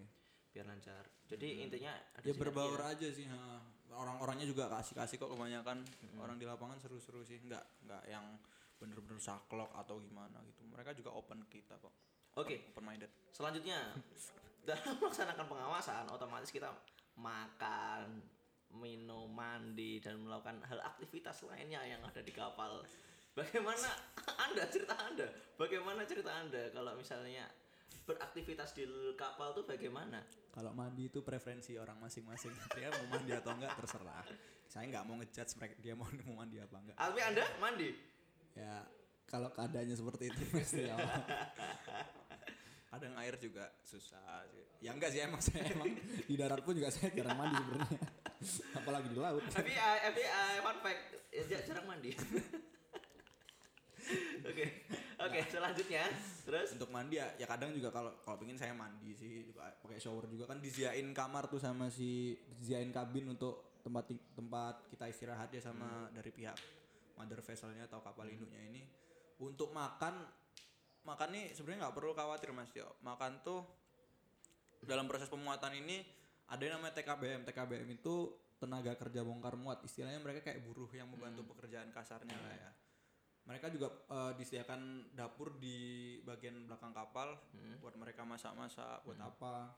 [0.58, 1.06] Biar lancar.
[1.30, 2.98] Jadi intinya ada ya berbaur ya.
[2.98, 3.30] aja sih
[3.94, 5.80] orang-orangnya juga kasih-kasih kok kebanyakan
[6.18, 8.24] orang di lapangan seru-seru sih nggak nggak yang
[8.78, 11.90] bener-bener saklok atau gimana gitu mereka juga open kita kok
[12.38, 13.90] Oke, open minded selanjutnya
[14.68, 16.70] dalam melaksanakan pengawasan otomatis kita
[17.18, 18.22] makan,
[18.78, 22.84] minum, mandi dan melakukan hal aktivitas lainnya yang ada di kapal.
[23.34, 23.90] Bagaimana
[24.46, 25.26] Anda cerita Anda?
[25.58, 27.48] Bagaimana cerita Anda kalau misalnya
[28.08, 28.88] beraktivitas di
[29.20, 30.24] kapal tuh bagaimana?
[30.58, 32.50] kalau mandi itu preferensi orang masing-masing.
[32.74, 34.26] Dia mau mandi atau enggak terserah.
[34.66, 36.96] Saya nggak mau ngejudge mereka dia mau mau mandi apa enggak.
[36.98, 37.90] Alfi Anda mandi?
[38.58, 38.82] ya
[39.30, 40.98] kalau keadaannya seperti itu pasti ya.
[42.90, 44.66] Kadang air juga susah sih.
[44.82, 45.94] Ya enggak sih emang saya emang
[46.26, 48.00] di darat pun juga saya jarang mandi sebenarnya.
[48.82, 49.42] Apalagi di laut.
[49.48, 52.10] Tapi uh, tapi uh, fun fact ya, jar- jarang mandi.
[54.42, 54.66] Oke,
[55.18, 56.04] oke selanjutnya.
[56.46, 56.68] Terus?
[56.78, 60.30] Untuk mandi ya, ya kadang juga kalau kalau pengen saya mandi sih juga pakai shower
[60.30, 60.46] juga.
[60.46, 66.10] Kan disediain kamar tuh sama si disediain kabin untuk tempat tempat kita istirahat ya sama
[66.14, 66.56] dari pihak
[67.18, 68.82] mother vesselnya atau kapal induknya ini.
[69.42, 70.22] Untuk makan
[71.06, 72.98] makan nih sebenarnya nggak perlu khawatir mas Tio.
[73.02, 73.62] Makan tuh
[74.86, 76.02] dalam proses pemuatan ini
[76.48, 79.82] ada yang namanya TKBM TKBM itu tenaga kerja bongkar muat.
[79.82, 82.70] Istilahnya mereka kayak buruh yang membantu pekerjaan kasarnya lah ya
[83.48, 87.32] mereka juga eh, disediakan dapur di bagian belakang kapal
[87.80, 89.72] buat mereka masak-masak buat apa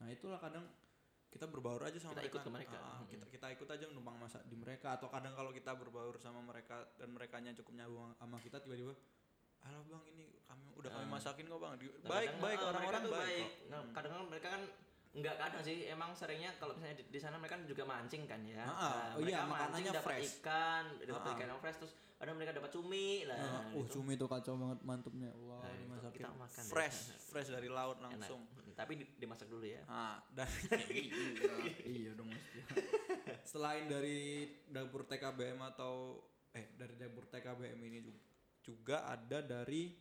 [0.00, 0.64] nah itulah kadang
[1.32, 2.76] kita berbaur aja sama Kita mereka, ikut ke mereka.
[2.84, 6.44] Ah, kita kita ikut aja numpang masak di mereka atau kadang kalau kita berbaur sama
[6.44, 8.92] mereka dan mereka cukup nyambung sama kita tiba-tiba
[9.62, 13.02] halo bang ini kami udah kami masakin kok bang Nah, baik kadang, baik ah, orang-orang
[13.02, 13.40] baik, baik.
[13.40, 13.48] kok.
[13.48, 13.70] Hmm.
[13.72, 14.62] Nah, kadang-kadang mereka kan
[15.12, 18.40] enggak kadang sih emang seringnya kalau misalnya di, di sana mereka kan juga mancing kan
[18.42, 18.62] ya.
[18.62, 18.72] Ah, ah.
[18.72, 20.30] Nah, Oh iya, mereka mancing makanannya dapat fresh.
[20.38, 23.36] ikan, dapat ikan yang fresh terus kadang mereka dapat cumi lah.
[23.36, 23.98] Uh, gitu.
[23.98, 25.30] cumi tuh kacau banget mantupnya.
[25.36, 26.70] Wah, Nah, itu kita makan deh.
[26.70, 26.98] fresh
[27.30, 28.08] fresh dari laut Enak.
[28.16, 29.82] langsung Hmm, Tapi di- dimasak dulu ya.
[29.84, 30.48] Ah, dan
[31.92, 32.58] iya dong mesti.
[33.44, 34.18] selain dari
[34.66, 38.20] dapur TKBM atau eh dari dapur TKBM ini juga,
[38.62, 39.92] juga ada dari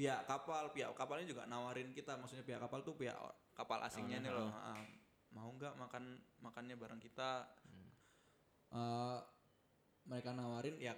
[0.00, 3.12] pihak kapal pihak kapalnya juga nawarin kita maksudnya pihak kapal tuh pihak
[3.52, 4.48] kapal asingnya nih loh.
[4.48, 4.80] Ah,
[5.36, 7.44] mau nggak makan makannya bareng kita?
[8.72, 9.18] Eh,
[10.08, 10.96] mereka nawarin ya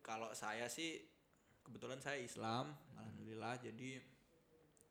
[0.00, 0.96] kalau saya sih
[1.60, 4.00] kebetulan saya Islam alhamdulillah jadi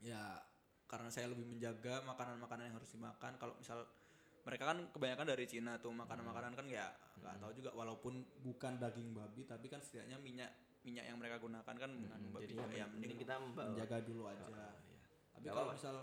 [0.06, 0.38] ya
[0.86, 3.90] karena saya lebih menjaga makanan-makanan yang harus dimakan kalau misal
[4.46, 6.88] mereka kan kebanyakan dari Cina tuh makanan-makanan kan ya
[7.20, 10.52] nggak tahu juga walaupun bukan daging babi tapi kan setidaknya minyak
[10.90, 13.70] minyak yang mereka gunakan kan mengandung babi Jadi ya mending kita membawa.
[13.70, 14.42] Menjaga dulu aja.
[14.42, 14.58] tapi
[15.40, 15.78] Nggak kalau apa-apa.
[15.78, 15.96] misal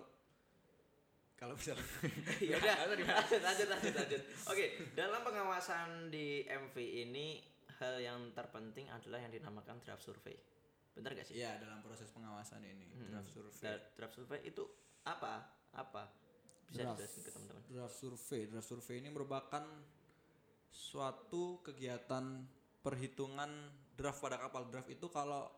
[1.36, 1.76] kalau misal
[2.48, 2.74] ya udah.
[2.86, 4.22] Lanjut lanjut lanjut lanjut.
[4.46, 7.42] Oke dalam pengawasan di MV ini
[7.76, 10.32] hal yang terpenting adalah yang dinamakan draft survey.
[10.94, 11.36] Benar gak sih?
[11.36, 13.60] Ya dalam proses pengawasan ini draft survey.
[13.60, 14.64] Dra- draft survey itu
[15.02, 15.44] apa?
[15.72, 16.08] Apa?
[16.66, 16.98] Bisa Draft.
[16.98, 17.62] dijelasin ke teman-teman.
[17.68, 18.42] draft survey.
[18.46, 19.64] Draft survey ini merupakan
[20.68, 22.24] suatu kegiatan
[22.80, 23.50] perhitungan
[23.96, 25.48] draft pada kapal draft itu kalau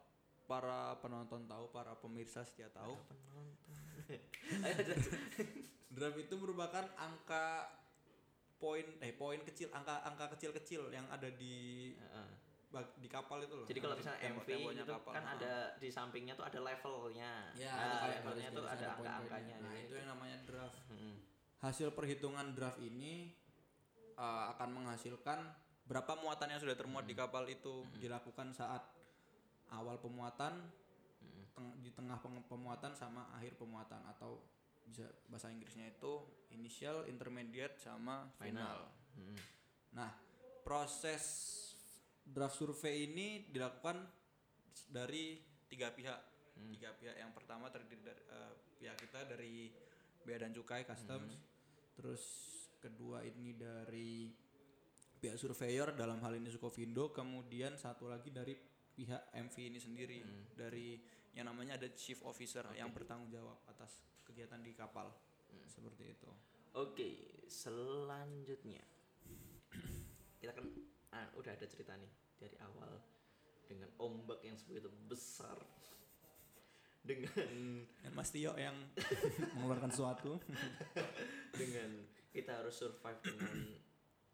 [0.48, 2.96] para penonton tahu para pemirsa setia tahu
[5.94, 7.68] draft itu merupakan angka
[8.58, 11.92] poin eh poin kecil angka angka kecil-kecil yang ada di
[13.00, 15.12] di kapal itu loh jadi kalau misalnya MV itu kapal.
[15.16, 15.34] kan Nah.
[15.40, 19.84] ada di sampingnya tuh ada levelnya ya nah, ada levelnya tuh ada angka-angkanya nah gitu.
[19.88, 21.16] itu yang namanya draft Mm-mm.
[21.64, 23.32] hasil perhitungan draft ini
[24.20, 25.48] uh, akan menghasilkan
[25.88, 28.84] berapa muatan yang sudah termuat di kapal itu dilakukan saat
[29.72, 30.68] awal pemuatan
[31.56, 34.38] teng- di tengah pemuatan sama akhir pemuatan atau
[34.88, 38.88] bisa bahasa Inggrisnya itu initial, intermediate sama final.
[39.16, 39.36] Mm-mm.
[39.92, 40.08] Nah,
[40.64, 41.24] proses
[42.24, 44.00] draft survei ini dilakukan
[44.88, 45.36] dari
[45.68, 46.20] tiga pihak.
[46.72, 47.16] Tiga pihak.
[47.20, 49.68] Yang pertama terdiri dari eh, pihak kita dari
[50.24, 51.36] bea dan cukai customs.
[51.92, 52.24] Terus
[52.80, 54.32] kedua ini dari
[55.18, 58.54] pihak surveyor dalam hal ini Sukovindo, kemudian satu lagi dari
[58.94, 60.18] pihak MV ini sendiri
[60.54, 60.98] dari
[61.34, 65.10] yang namanya ada chief officer yang bertanggung jawab atas kegiatan di kapal.
[65.68, 66.30] Seperti itu.
[66.74, 68.82] Oke, selanjutnya
[70.40, 70.66] kita kan
[71.14, 72.98] ah, udah ada cerita nih dari awal
[73.68, 75.56] dengan ombak yang sebegitu besar
[77.04, 77.32] dengan
[78.04, 78.76] Dan Mas Tio yang
[79.56, 80.36] Mengeluarkan sesuatu.
[81.60, 83.56] dengan kita harus survive dengan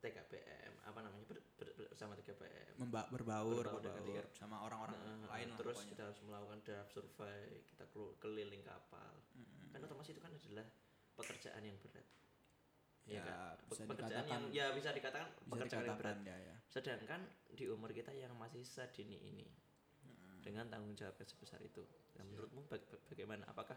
[0.05, 5.57] TKPM apa namanya ber- ber- bersama TKPM memba berbaur, Berbaur sama orang-orang Nah, lain lah
[5.57, 5.91] terus pokoknya.
[5.91, 7.85] kita harus melakukan draft survey kita
[8.19, 9.13] keliling kapal.
[9.71, 10.67] Kan otomatis itu kan adalah
[11.15, 12.07] pekerjaan yang berat.
[13.05, 13.57] Ya, kan?
[13.59, 16.17] Pe- bisa pekerjaan dikatakan- yang ya bisa dikatakan bisa pekerjaan yang berat.
[16.17, 16.57] dikatakan ya ya.
[16.67, 19.47] sedangkan di umur kita yang masih sedini ini
[20.41, 21.81] dengan tanggung jawab yang sebesar itu
[22.15, 23.45] nah, menurutmu baga- bagaimana?
[23.47, 23.77] Apakah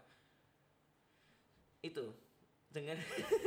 [1.80, 2.04] itu?
[2.68, 3.00] Dengan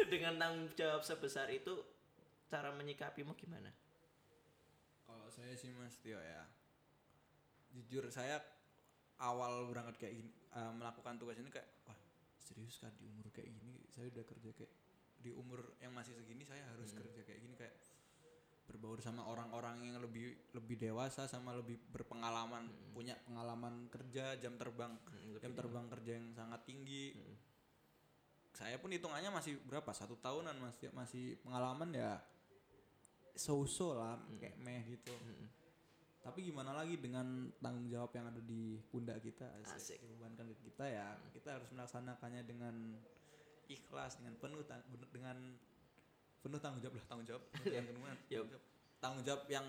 [0.09, 1.77] dengan tanggung jawab sebesar itu
[2.51, 3.71] cara menyikapimu gimana?
[5.07, 6.43] Kalau saya sih Mas Tio ya,
[7.71, 8.43] jujur saya
[9.23, 11.95] awal berangkat kayak gini, eh, melakukan tugas ini kayak, wah
[12.35, 13.79] serius kan di umur kayak gini?
[13.87, 14.73] Saya udah kerja kayak
[15.21, 17.55] di umur yang masih segini saya harus kerja kayak gini.
[17.55, 17.77] Kayak
[18.65, 24.95] berbaur sama orang-orang yang lebih lebih dewasa sama lebih berpengalaman punya pengalaman kerja jam terbang.
[24.97, 27.15] Hmm, jam terbang kerja yang sangat tinggi.
[28.51, 29.91] Saya pun hitungannya masih berapa?
[29.95, 32.19] Satu tahunan masih masih pengalaman ya
[33.33, 35.13] so-so lah kayak meh gitu.
[36.21, 39.49] Tapi gimana lagi dengan tanggung jawab yang ada di pundak kita?
[39.65, 39.97] Asik.
[39.99, 41.17] dibebankan ke kita ya.
[41.33, 42.75] Kita harus melaksanakannya dengan
[43.65, 45.37] ikhlas dengan penuh tang- dengan
[46.39, 47.05] penuh tanggung jawab lah.
[47.09, 47.43] Tanggung jawab.
[47.65, 48.39] Dengan penuh Ya.
[49.01, 49.41] tanggung jawab.
[49.49, 49.65] Yang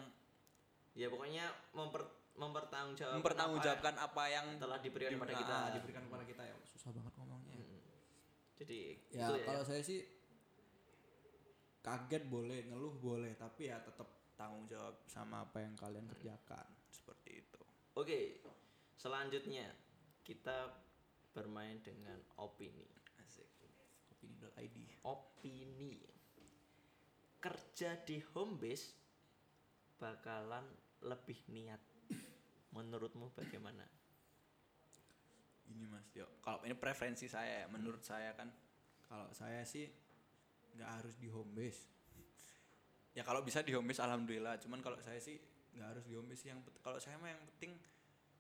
[0.93, 5.57] ya pokoknya memper mempertanggungjawabkan mempertanggungjawabkan apa yang telah diberikan di- kepada ah, kita.
[5.81, 6.43] diberikan kepada kita.
[6.45, 7.57] Ya susah banget ngomongnya.
[8.61, 10.05] Jadi ya ya kalau saya sih
[11.83, 14.07] kaget boleh ngeluh boleh tapi ya tetap
[14.39, 16.67] tanggung jawab sama apa yang kalian kerjakan.
[16.89, 17.63] Seperti itu.
[17.99, 18.39] Oke
[18.97, 19.67] selanjutnya
[20.23, 20.71] kita
[21.35, 22.87] bermain dengan opini.
[23.19, 23.51] Asik.
[24.15, 25.99] Opini.id opini.
[27.43, 28.95] Kerja di home base
[29.99, 30.63] bakalan
[31.03, 31.83] lebih niat.
[32.73, 33.85] Menurutmu bagaimana?
[35.69, 36.29] Ini Mas Tio.
[36.41, 38.49] Kalau ini preferensi saya ya, menurut saya kan.
[39.11, 39.91] Kalau saya sih
[40.77, 41.83] nggak harus di home base.
[43.13, 45.37] Ya kalau bisa di home base alhamdulillah, cuman kalau saya sih
[45.73, 47.77] nggak harus di home base yang kalau saya mah yang penting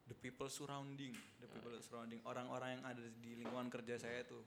[0.08, 4.40] the people surrounding, the people surrounding orang-orang yang ada di lingkungan kerja saya itu.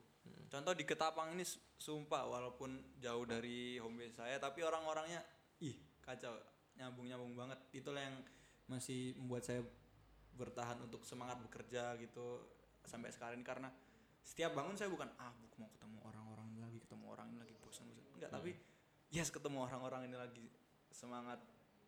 [0.46, 5.22] Contoh di Ketapang ini su- sumpah walaupun jauh dari home base saya tapi orang-orangnya
[5.62, 6.34] ih kacau,
[6.78, 7.58] nyambung-nyambung banget.
[7.74, 8.16] Itulah yang
[8.66, 9.62] masih membuat saya
[10.36, 12.44] bertahan untuk semangat bekerja gitu
[12.82, 13.46] sampai sekarang ini.
[13.46, 13.68] Karena
[14.26, 17.45] setiap bangun saya bukan ah mau ketemu orang-orang ini lagi ketemu orang ini lagi
[18.16, 18.56] enggak tapi
[19.12, 20.46] yes ketemu orang-orang ini lagi
[20.90, 21.38] semangat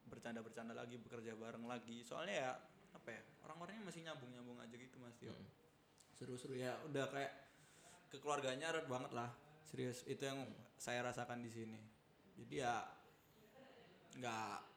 [0.08, 2.00] bercanda-bercanda lagi bekerja bareng lagi.
[2.04, 2.50] Soalnya ya
[2.96, 5.32] apa ya orang-orangnya masih nyambung-nyambung aja gitu mas Tio.
[6.16, 7.32] Seru-seru ya udah kayak
[8.12, 9.30] kekeluarganya erat banget lah.
[9.68, 10.48] Serius itu yang
[10.80, 11.80] saya rasakan di sini.
[12.40, 12.84] Jadi ya
[14.18, 14.67] nggak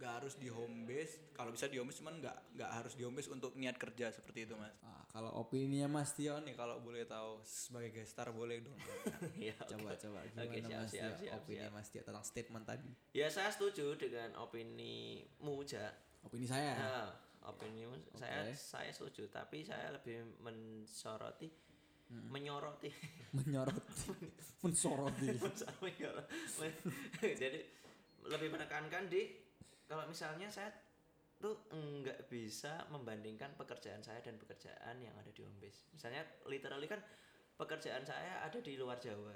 [0.00, 3.04] nggak harus di home base kalau bisa di home base cuman nggak nggak harus di
[3.04, 6.80] home base untuk niat kerja seperti itu mas ah, kalau opininya mas Tio nih kalau
[6.80, 8.80] boleh tahu sebagai guest star boleh dong
[9.38, 10.00] ya coba oke.
[10.00, 11.70] coba Oke, gimana siap, mas siap, Tio siap, opini siap.
[11.70, 17.08] mas Tio tentang statement tadi ya saya setuju dengan opini muja opini saya Nah,
[17.46, 17.84] opini
[18.16, 18.56] saya Oke.
[18.56, 21.68] saya setuju tapi saya lebih mensoroti
[22.10, 22.26] Hmm.
[22.26, 22.90] menyoroti
[23.38, 24.10] menyoroti
[24.66, 25.30] mensoroti
[25.78, 26.26] Menyorot.
[27.22, 27.62] jadi
[28.26, 29.30] lebih menekankan di
[29.90, 30.70] kalau misalnya saya
[31.42, 35.90] tuh nggak bisa membandingkan pekerjaan saya dan pekerjaan yang ada di home base.
[35.90, 37.02] Misalnya literally kan
[37.58, 39.34] pekerjaan saya ada di luar Jawa.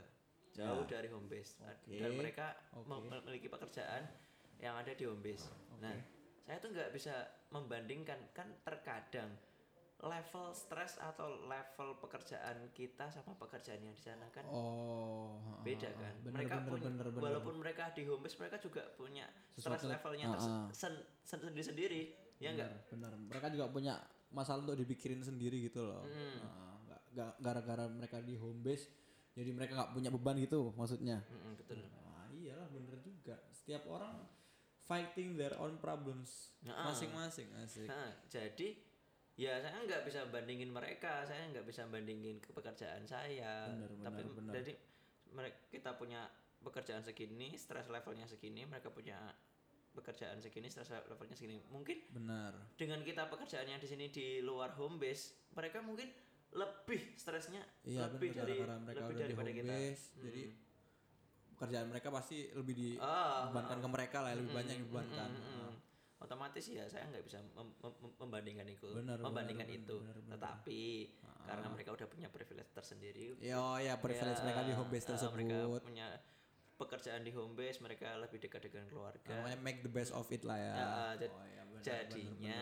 [0.55, 1.59] Jauh dari home base.
[1.59, 1.99] Oke.
[1.99, 2.55] dan mereka
[2.87, 4.07] mem- memiliki pekerjaan
[4.63, 5.51] yang ada di home base.
[5.83, 5.99] Nah
[6.47, 7.11] saya tuh nggak bisa
[7.51, 8.31] membandingkan.
[8.31, 9.35] Kan terkadang
[9.97, 14.45] level stres atau level pekerjaan kita sama pekerjaan yang di sana kan?
[14.45, 16.13] Oh beda kan?
[16.21, 17.23] Bener, mereka bener, punya bener, bener.
[17.23, 20.69] walaupun mereka di home base mereka juga punya stress Sesuatu- levelnya terse- ah.
[20.71, 22.01] sen- sendiri sendiri
[22.37, 23.95] ya enggak benar mereka juga punya
[24.29, 26.03] masalah untuk dipikirin sendiri gitu loh.
[26.03, 26.43] Hmm.
[26.43, 26.75] Nah,
[27.09, 28.91] nggak- gara-gara mereka di home base
[29.33, 31.23] jadi mereka nggak punya beban gitu maksudnya.
[31.25, 31.79] Mm-mm, betul.
[31.97, 33.39] Wah, iyalah bener juga.
[33.49, 34.27] Setiap orang
[34.81, 36.53] fighting their own problems.
[36.63, 36.87] Ah.
[36.87, 37.87] masing-masing asik.
[37.87, 38.75] Nah, jadi
[39.35, 43.67] ya saya nggak bisa bandingin mereka saya nggak bisa bandingin ke pekerjaan saya.
[43.75, 44.53] Bener, tapi bener, bener.
[44.63, 44.73] jadi
[45.35, 46.31] mereka kita punya
[46.63, 49.19] pekerjaan segini stress levelnya segini mereka punya
[49.95, 51.59] pekerjaan segini stress levelnya segini.
[51.71, 52.55] Mungkin benar.
[52.79, 56.11] dengan kita pekerjaan yang di sini di luar home base mereka mungkin
[56.55, 59.75] lebih stresnya iya lebih benar dari karena mereka lebih di daripada home kita.
[59.75, 60.43] base jadi
[61.55, 65.31] pekerjaan mereka pasti lebih Ah, dibebankan ke mereka lah lebih banyak yang dibebankan.
[65.35, 65.64] Mm-mm.
[66.25, 69.97] Otomatis ya saya nggak bisa mem- mem- membandingkan itu Benar, membandingkan benar, itu.
[70.01, 70.33] benar, benar.
[70.37, 70.83] tetapi
[71.45, 75.05] karena mereka udah punya privilege tersendiri ya oh ya privilege ya, mereka di home base
[75.05, 75.83] eh, mereka tersebut.
[75.85, 76.07] punya
[76.75, 79.31] pekerjaan di home base mereka lebih dekat dengan keluarga.
[79.31, 80.75] Namanya make the best of it lah ya.
[80.75, 80.87] Ya,
[81.31, 82.61] oh, ya, jadinya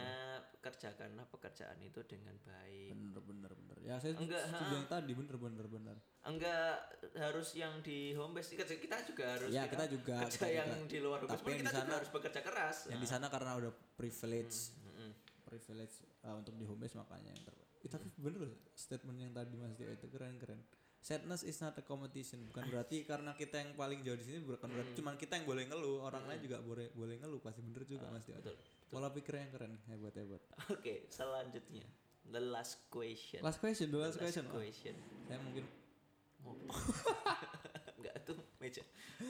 [0.59, 2.91] kerjakanlah pekerjaan itu dengan baik.
[2.93, 3.77] Bener bener bener.
[3.81, 5.97] Ya saya Enggak, yang tadi bener bener bener.
[6.23, 6.79] Enggak
[7.15, 8.53] harus yang di home base.
[8.53, 10.87] Kita kita juga harus Ya, kita juga, kerja kita yang juga.
[10.87, 12.77] di luar home base Tapi yang kita di juga sana- harus bekerja keras.
[12.87, 14.57] yang di sana karena udah privilege.
[14.81, 15.11] Mm-mm.
[15.45, 17.71] privilege uh, untuk di home base makanya yang terbaik.
[17.79, 18.41] Eh, tapi bener
[18.73, 20.63] statement yang tadi mas Tio itu keren keren
[21.03, 22.47] sadness is not a competition.
[22.47, 25.67] Bukan berarti karena kita yang paling jauh di sini bukan berarti cuman kita yang boleh
[25.67, 28.55] ngeluh orang lain juga boleh boleh ngeluh pasti bener juga mas Tio betul,
[28.87, 31.83] pola pikir yang keren hebat hebat Oke, selanjutnya.
[32.23, 33.43] The last question.
[33.43, 34.45] last question the last Last question.
[34.49, 34.95] Oh, question.
[35.27, 35.67] saya mungkin
[37.99, 38.83] Enggak tuh meja.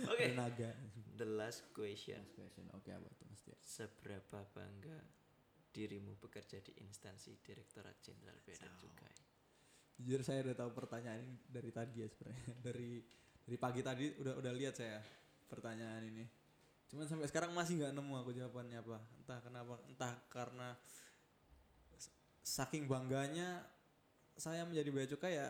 [0.09, 0.33] Oke.
[0.33, 0.71] tenaga.
[1.17, 2.21] The last question.
[2.21, 5.01] last question oke apa tuh mas Tio Seberapa bangga
[5.73, 9.32] dirimu bekerja di instansi Direktorat Jenderal Bea dan Cukai?
[10.01, 12.47] Jujur saya udah tahu pertanyaan ini dari tadi ya sebenarnya.
[12.67, 12.91] Dari
[13.43, 15.03] dari pagi tadi udah udah lihat saya
[15.51, 16.25] pertanyaan ini.
[16.87, 18.99] Cuman sampai sekarang masih nggak nemu aku jawabannya apa.
[19.19, 20.69] Entah kenapa entah karena
[22.43, 23.63] saking bangganya
[24.39, 25.49] saya menjadi bea cukai ya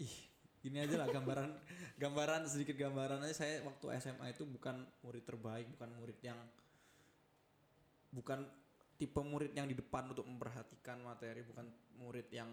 [0.00, 0.14] ih
[0.60, 1.48] gini aja lah gambaran
[2.02, 3.44] gambaran sedikit gambaran aja.
[3.44, 6.40] Saya waktu SMA itu bukan murid terbaik bukan murid yang
[8.10, 8.48] bukan
[8.96, 12.52] tipe murid yang di depan untuk memperhatikan materi bukan murid yang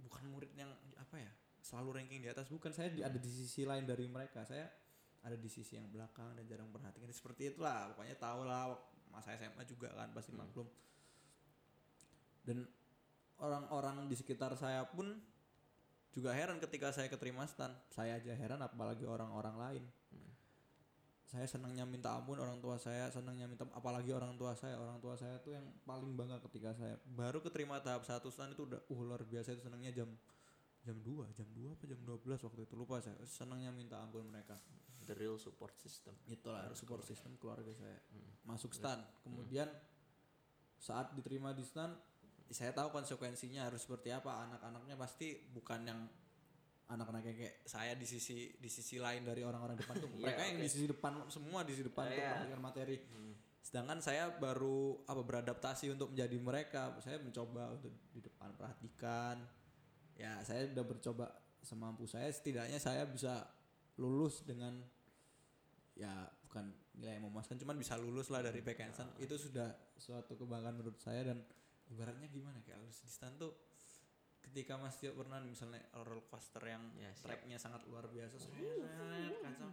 [0.00, 2.70] bukan murid yang apa ya selalu ranking di atas bukan.
[2.70, 4.46] Saya di, ada di sisi lain dari mereka.
[4.46, 4.70] Saya
[5.26, 7.10] ada di sisi yang belakang dan jarang perhatikan.
[7.10, 8.78] Seperti itulah pokoknya tahu lah
[9.10, 10.68] masa SMA juga kan pasti maklum.
[12.46, 12.62] Dan
[13.42, 15.18] orang-orang di sekitar saya pun
[16.16, 19.84] juga heran ketika saya keterima stan saya aja heran apalagi orang-orang lain
[21.36, 24.80] saya senangnya minta ampun orang tua saya senangnya minta apalagi orang tua saya.
[24.80, 28.64] Orang tua saya tuh yang paling bangga ketika saya baru keterima tahap satu stan itu
[28.64, 30.08] udah uh luar biasa itu senangnya jam
[30.80, 33.20] jam 2 jam 2 apa jam 12 waktu itu lupa saya.
[33.28, 34.56] Senangnya minta ampun mereka.
[35.04, 36.16] The real support system.
[36.26, 38.00] itulah support system keluarga saya.
[38.48, 39.04] Masuk stan.
[39.20, 39.68] Kemudian
[40.80, 41.92] saat diterima di stan
[42.48, 44.48] saya tahu konsekuensinya harus seperti apa.
[44.48, 46.00] Anak-anaknya pasti bukan yang
[46.86, 50.10] anak-anak kayak saya di sisi di sisi lain dari orang-orang depan tuh.
[50.22, 52.32] Mereka yang di sisi depan semua di sisi depan untuk Iya.
[52.38, 52.96] memberikan materi.
[53.66, 56.94] Sedangkan saya baru apa beradaptasi untuk menjadi mereka.
[57.02, 59.42] Saya mencoba untuk di depan perhatikan.
[60.14, 61.26] Ya saya udah bercoba
[61.66, 62.30] semampu saya.
[62.30, 63.42] Setidaknya saya bisa
[63.98, 64.78] lulus dengan
[65.96, 66.68] ya bukan
[67.00, 71.32] nilai yang memuaskan cuman bisa lulus lah dari Pekensan itu sudah suatu kebanggaan menurut saya
[71.32, 71.40] dan
[71.88, 73.08] ibaratnya gimana kayak lulus di
[73.40, 73.52] tuh
[74.56, 77.28] ketika Mas Tio pernah misalnya roller coaster yang Ya, siap.
[77.28, 78.56] tracknya sangat luar biasa seret,
[79.44, 79.68] kancam.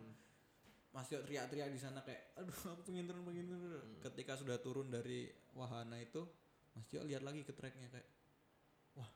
[0.92, 4.92] Mas Tio teriak-teriak di sana kayak aduh aku pengen turun pengen turun ketika sudah turun
[4.92, 6.28] dari wahana itu
[6.76, 8.08] Mas Tio lihat lagi ke tracknya kayak
[8.94, 9.08] wah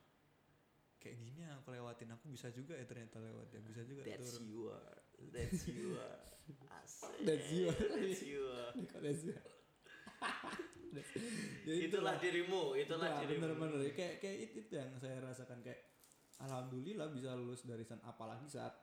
[0.97, 4.23] kayak gini yang aku lewatin aku bisa juga ya ternyata lewat ya bisa juga That's
[4.39, 4.97] turun you are.
[5.35, 6.23] That's you are.
[6.79, 7.11] Asik.
[7.27, 7.75] That's you are.
[7.91, 8.71] That's you are.
[9.03, 9.35] That's you.
[11.67, 13.43] Ya, Itulah dirimu, itulah dirimu.
[13.57, 15.83] bener-bener kayak kayak itu, itu yang saya rasakan kayak
[16.39, 18.77] alhamdulillah bisa lulus dari sana apalagi saat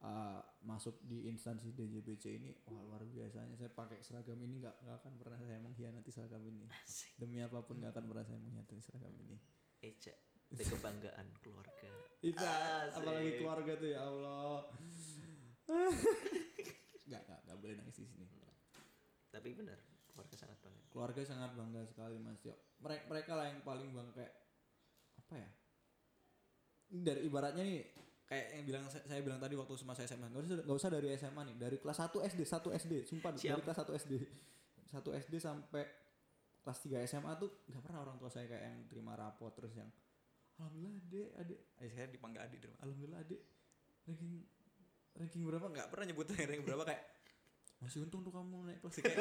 [0.00, 4.96] uh, masuk di instansi DJBC ini wah luar biasanya saya pakai seragam ini nggak nggak
[5.00, 6.66] akan pernah saya mengkhianati seragam ini
[7.14, 9.36] demi apa pun nggak akan pernah saya mengkhianati seragam ini
[9.80, 10.12] Eja.
[10.48, 11.88] Itu kebanggaan keluarga.
[12.20, 13.00] itu Asik.
[13.00, 14.64] apalagi keluarga tuh ya Allah
[17.08, 18.24] nggak nggak nggak boleh nangis di sini
[19.28, 19.74] Tapi benar,
[20.06, 20.54] keluarga sangat.
[20.94, 24.34] Keluarga sangat bangga sekali mas Tio mereka mereka lah yang paling bangga kayak
[25.24, 25.48] apa ya?
[26.94, 27.82] Dari ibaratnya nih
[28.24, 31.42] kayak yang bilang saya, bilang tadi waktu semasa SMA nggak usah nggak usah dari SMA
[31.50, 33.52] nih dari kelas 1 SD 1 SD sumpah Siap.
[33.52, 34.14] dari kelas 1 SD
[34.94, 35.84] 1 SD sampai
[36.64, 39.90] kelas 3 SMA tuh nggak pernah orang tua saya kayak yang terima rapot terus yang
[40.56, 41.60] alhamdulillah adek adek.
[41.82, 43.40] Eh, saya dipanggil adik alhamdulillah adek
[44.08, 44.32] ranking
[45.14, 45.66] ranking berapa?
[45.68, 47.02] Nggak pernah nyebut ranking berapa kayak
[47.84, 49.18] masih untung tuh kamu naik kelas kayak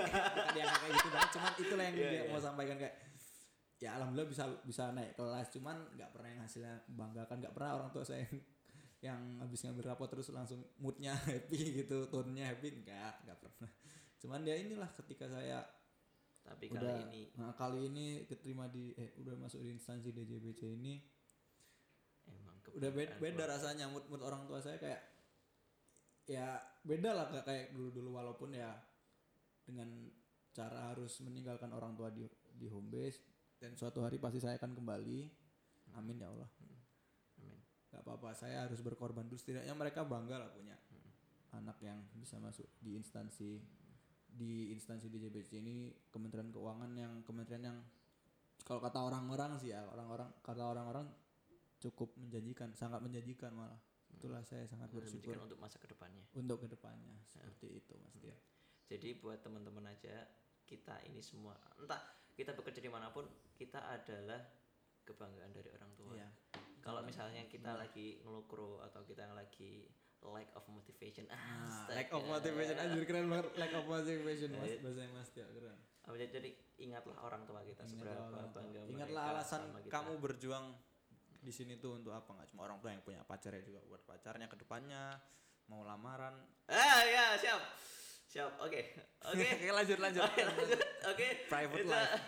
[0.55, 1.29] yang kayak gitu banget.
[1.35, 2.31] Cuman itulah yang Iya, dia iya.
[2.31, 2.95] mau sampaikan kayak
[3.83, 5.47] ya alhamdulillah bisa bisa naik kelas.
[5.51, 7.35] Cuman nggak pernah yang hasilnya banggakan.
[7.43, 8.35] Nggak pernah orang tua saya yang,
[9.11, 12.71] yang habis ngambil rapot terus langsung moodnya happy gitu tone-nya happy.
[12.71, 13.69] Enggak nggak pernah.
[14.23, 15.59] Cuman dia inilah ketika saya
[16.43, 20.75] Tapi udah kali ini nah, kali ini keterima di eh udah masuk di instansi DJBC
[20.75, 20.99] ini
[22.27, 25.12] emang udah beda, beda rasanya mood mood orang tua saya kayak
[26.23, 28.71] ya beda lah nggak kayak dulu dulu walaupun ya
[29.63, 30.07] dengan
[30.53, 33.19] cara harus meninggalkan orang tua di di home base
[33.59, 35.19] dan suatu hari pasti saya akan kembali.
[35.95, 36.49] Amin ya Allah.
[36.59, 36.79] Amin.
[37.93, 39.37] nggak apa-apa saya harus berkorban dulu.
[39.37, 40.75] Setidaknya mereka bangga lah punya
[41.53, 43.61] anak yang bisa masuk di instansi
[44.33, 47.77] di instansi DJBC ini Kementerian Keuangan yang kementerian yang
[48.65, 51.05] kalau kata orang-orang sih ya orang-orang kata orang-orang
[51.77, 53.77] cukup menjanjikan sangat menjanjikan malah
[54.23, 55.35] itulah saya sangat bersyukur.
[55.35, 56.23] untuk masa ke depannya.
[56.31, 58.31] untuk ke depannya seperti itu mas Tio
[58.87, 60.23] Jadi buat teman-teman aja
[60.63, 61.99] kita ini semua entah
[62.31, 63.27] kita bekerja di mana pun
[63.59, 64.39] kita adalah
[65.03, 66.15] kebanggaan dari orang tua.
[66.15, 66.29] Iya.
[66.83, 69.87] Kalau misalnya kita lagi ngelukro atau kita lagi
[70.23, 73.51] lack of motivation, ah, lack of motivation anjir keren banget.
[73.59, 74.71] Lack of motivation mas.
[74.71, 74.77] Iya.
[74.79, 75.79] bahasa mas Tio keren.
[76.03, 78.55] Jadi- ingatlah orang tua kita seberapa Ingatlah tua.
[78.59, 80.65] bangga Ingatlah alasan kamu berjuang
[81.43, 82.31] di sini tuh untuk apa?
[82.31, 85.19] Nggak cuma orang tua yang punya pacar ya juga buat pacarnya ke depannya
[85.67, 86.39] mau lamaran.
[86.71, 87.59] Ah ya siap
[88.33, 88.81] siap oke
[89.29, 90.79] oke Oke, lanjut lanjut Oke, lanjut.
[91.05, 91.27] Oke.
[91.45, 92.11] Private Itu- life.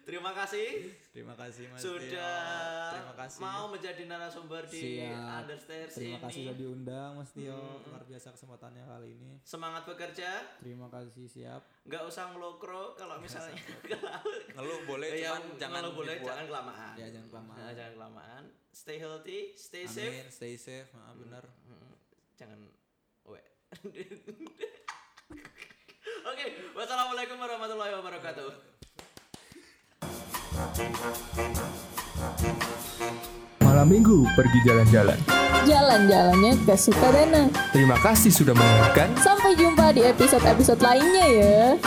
[0.00, 1.92] Terima kasih terima kasih mas Tio.
[1.92, 5.44] sudah terima kasih mau menjadi narasumber di Siap.
[5.44, 6.24] Understairs terima ini.
[6.24, 11.62] kasih sudah diundang mas Tio luar biasa kesempatannya kali ini Semangat bekerja, terima kasih siap
[11.84, 13.54] nggak usah ngelokro kalau misalnya
[14.56, 16.28] ngeluh boleh Ya, cuman jangan kalau boleh dibuat.
[16.28, 16.94] jangan kelamaan.
[16.96, 17.58] Ya, jangan kelamaan.
[17.60, 18.42] Nah, jangan kelamaan.
[18.72, 20.10] Stay healthy, stay safe.
[20.10, 21.92] amin stay safe ah, benar Mm,
[22.34, 22.58] Jangan
[26.30, 28.50] Oke, wassalamualaikum warahmatullahi wabarakatuh.
[33.62, 35.18] Malam minggu pergi jalan-jalan.
[35.70, 37.46] Jalan-jalannya ke Sukadana.
[37.70, 39.14] Terima kasih sudah mendengarkan.
[39.22, 41.78] Sampai jumpa di episode-episode lainnya ya.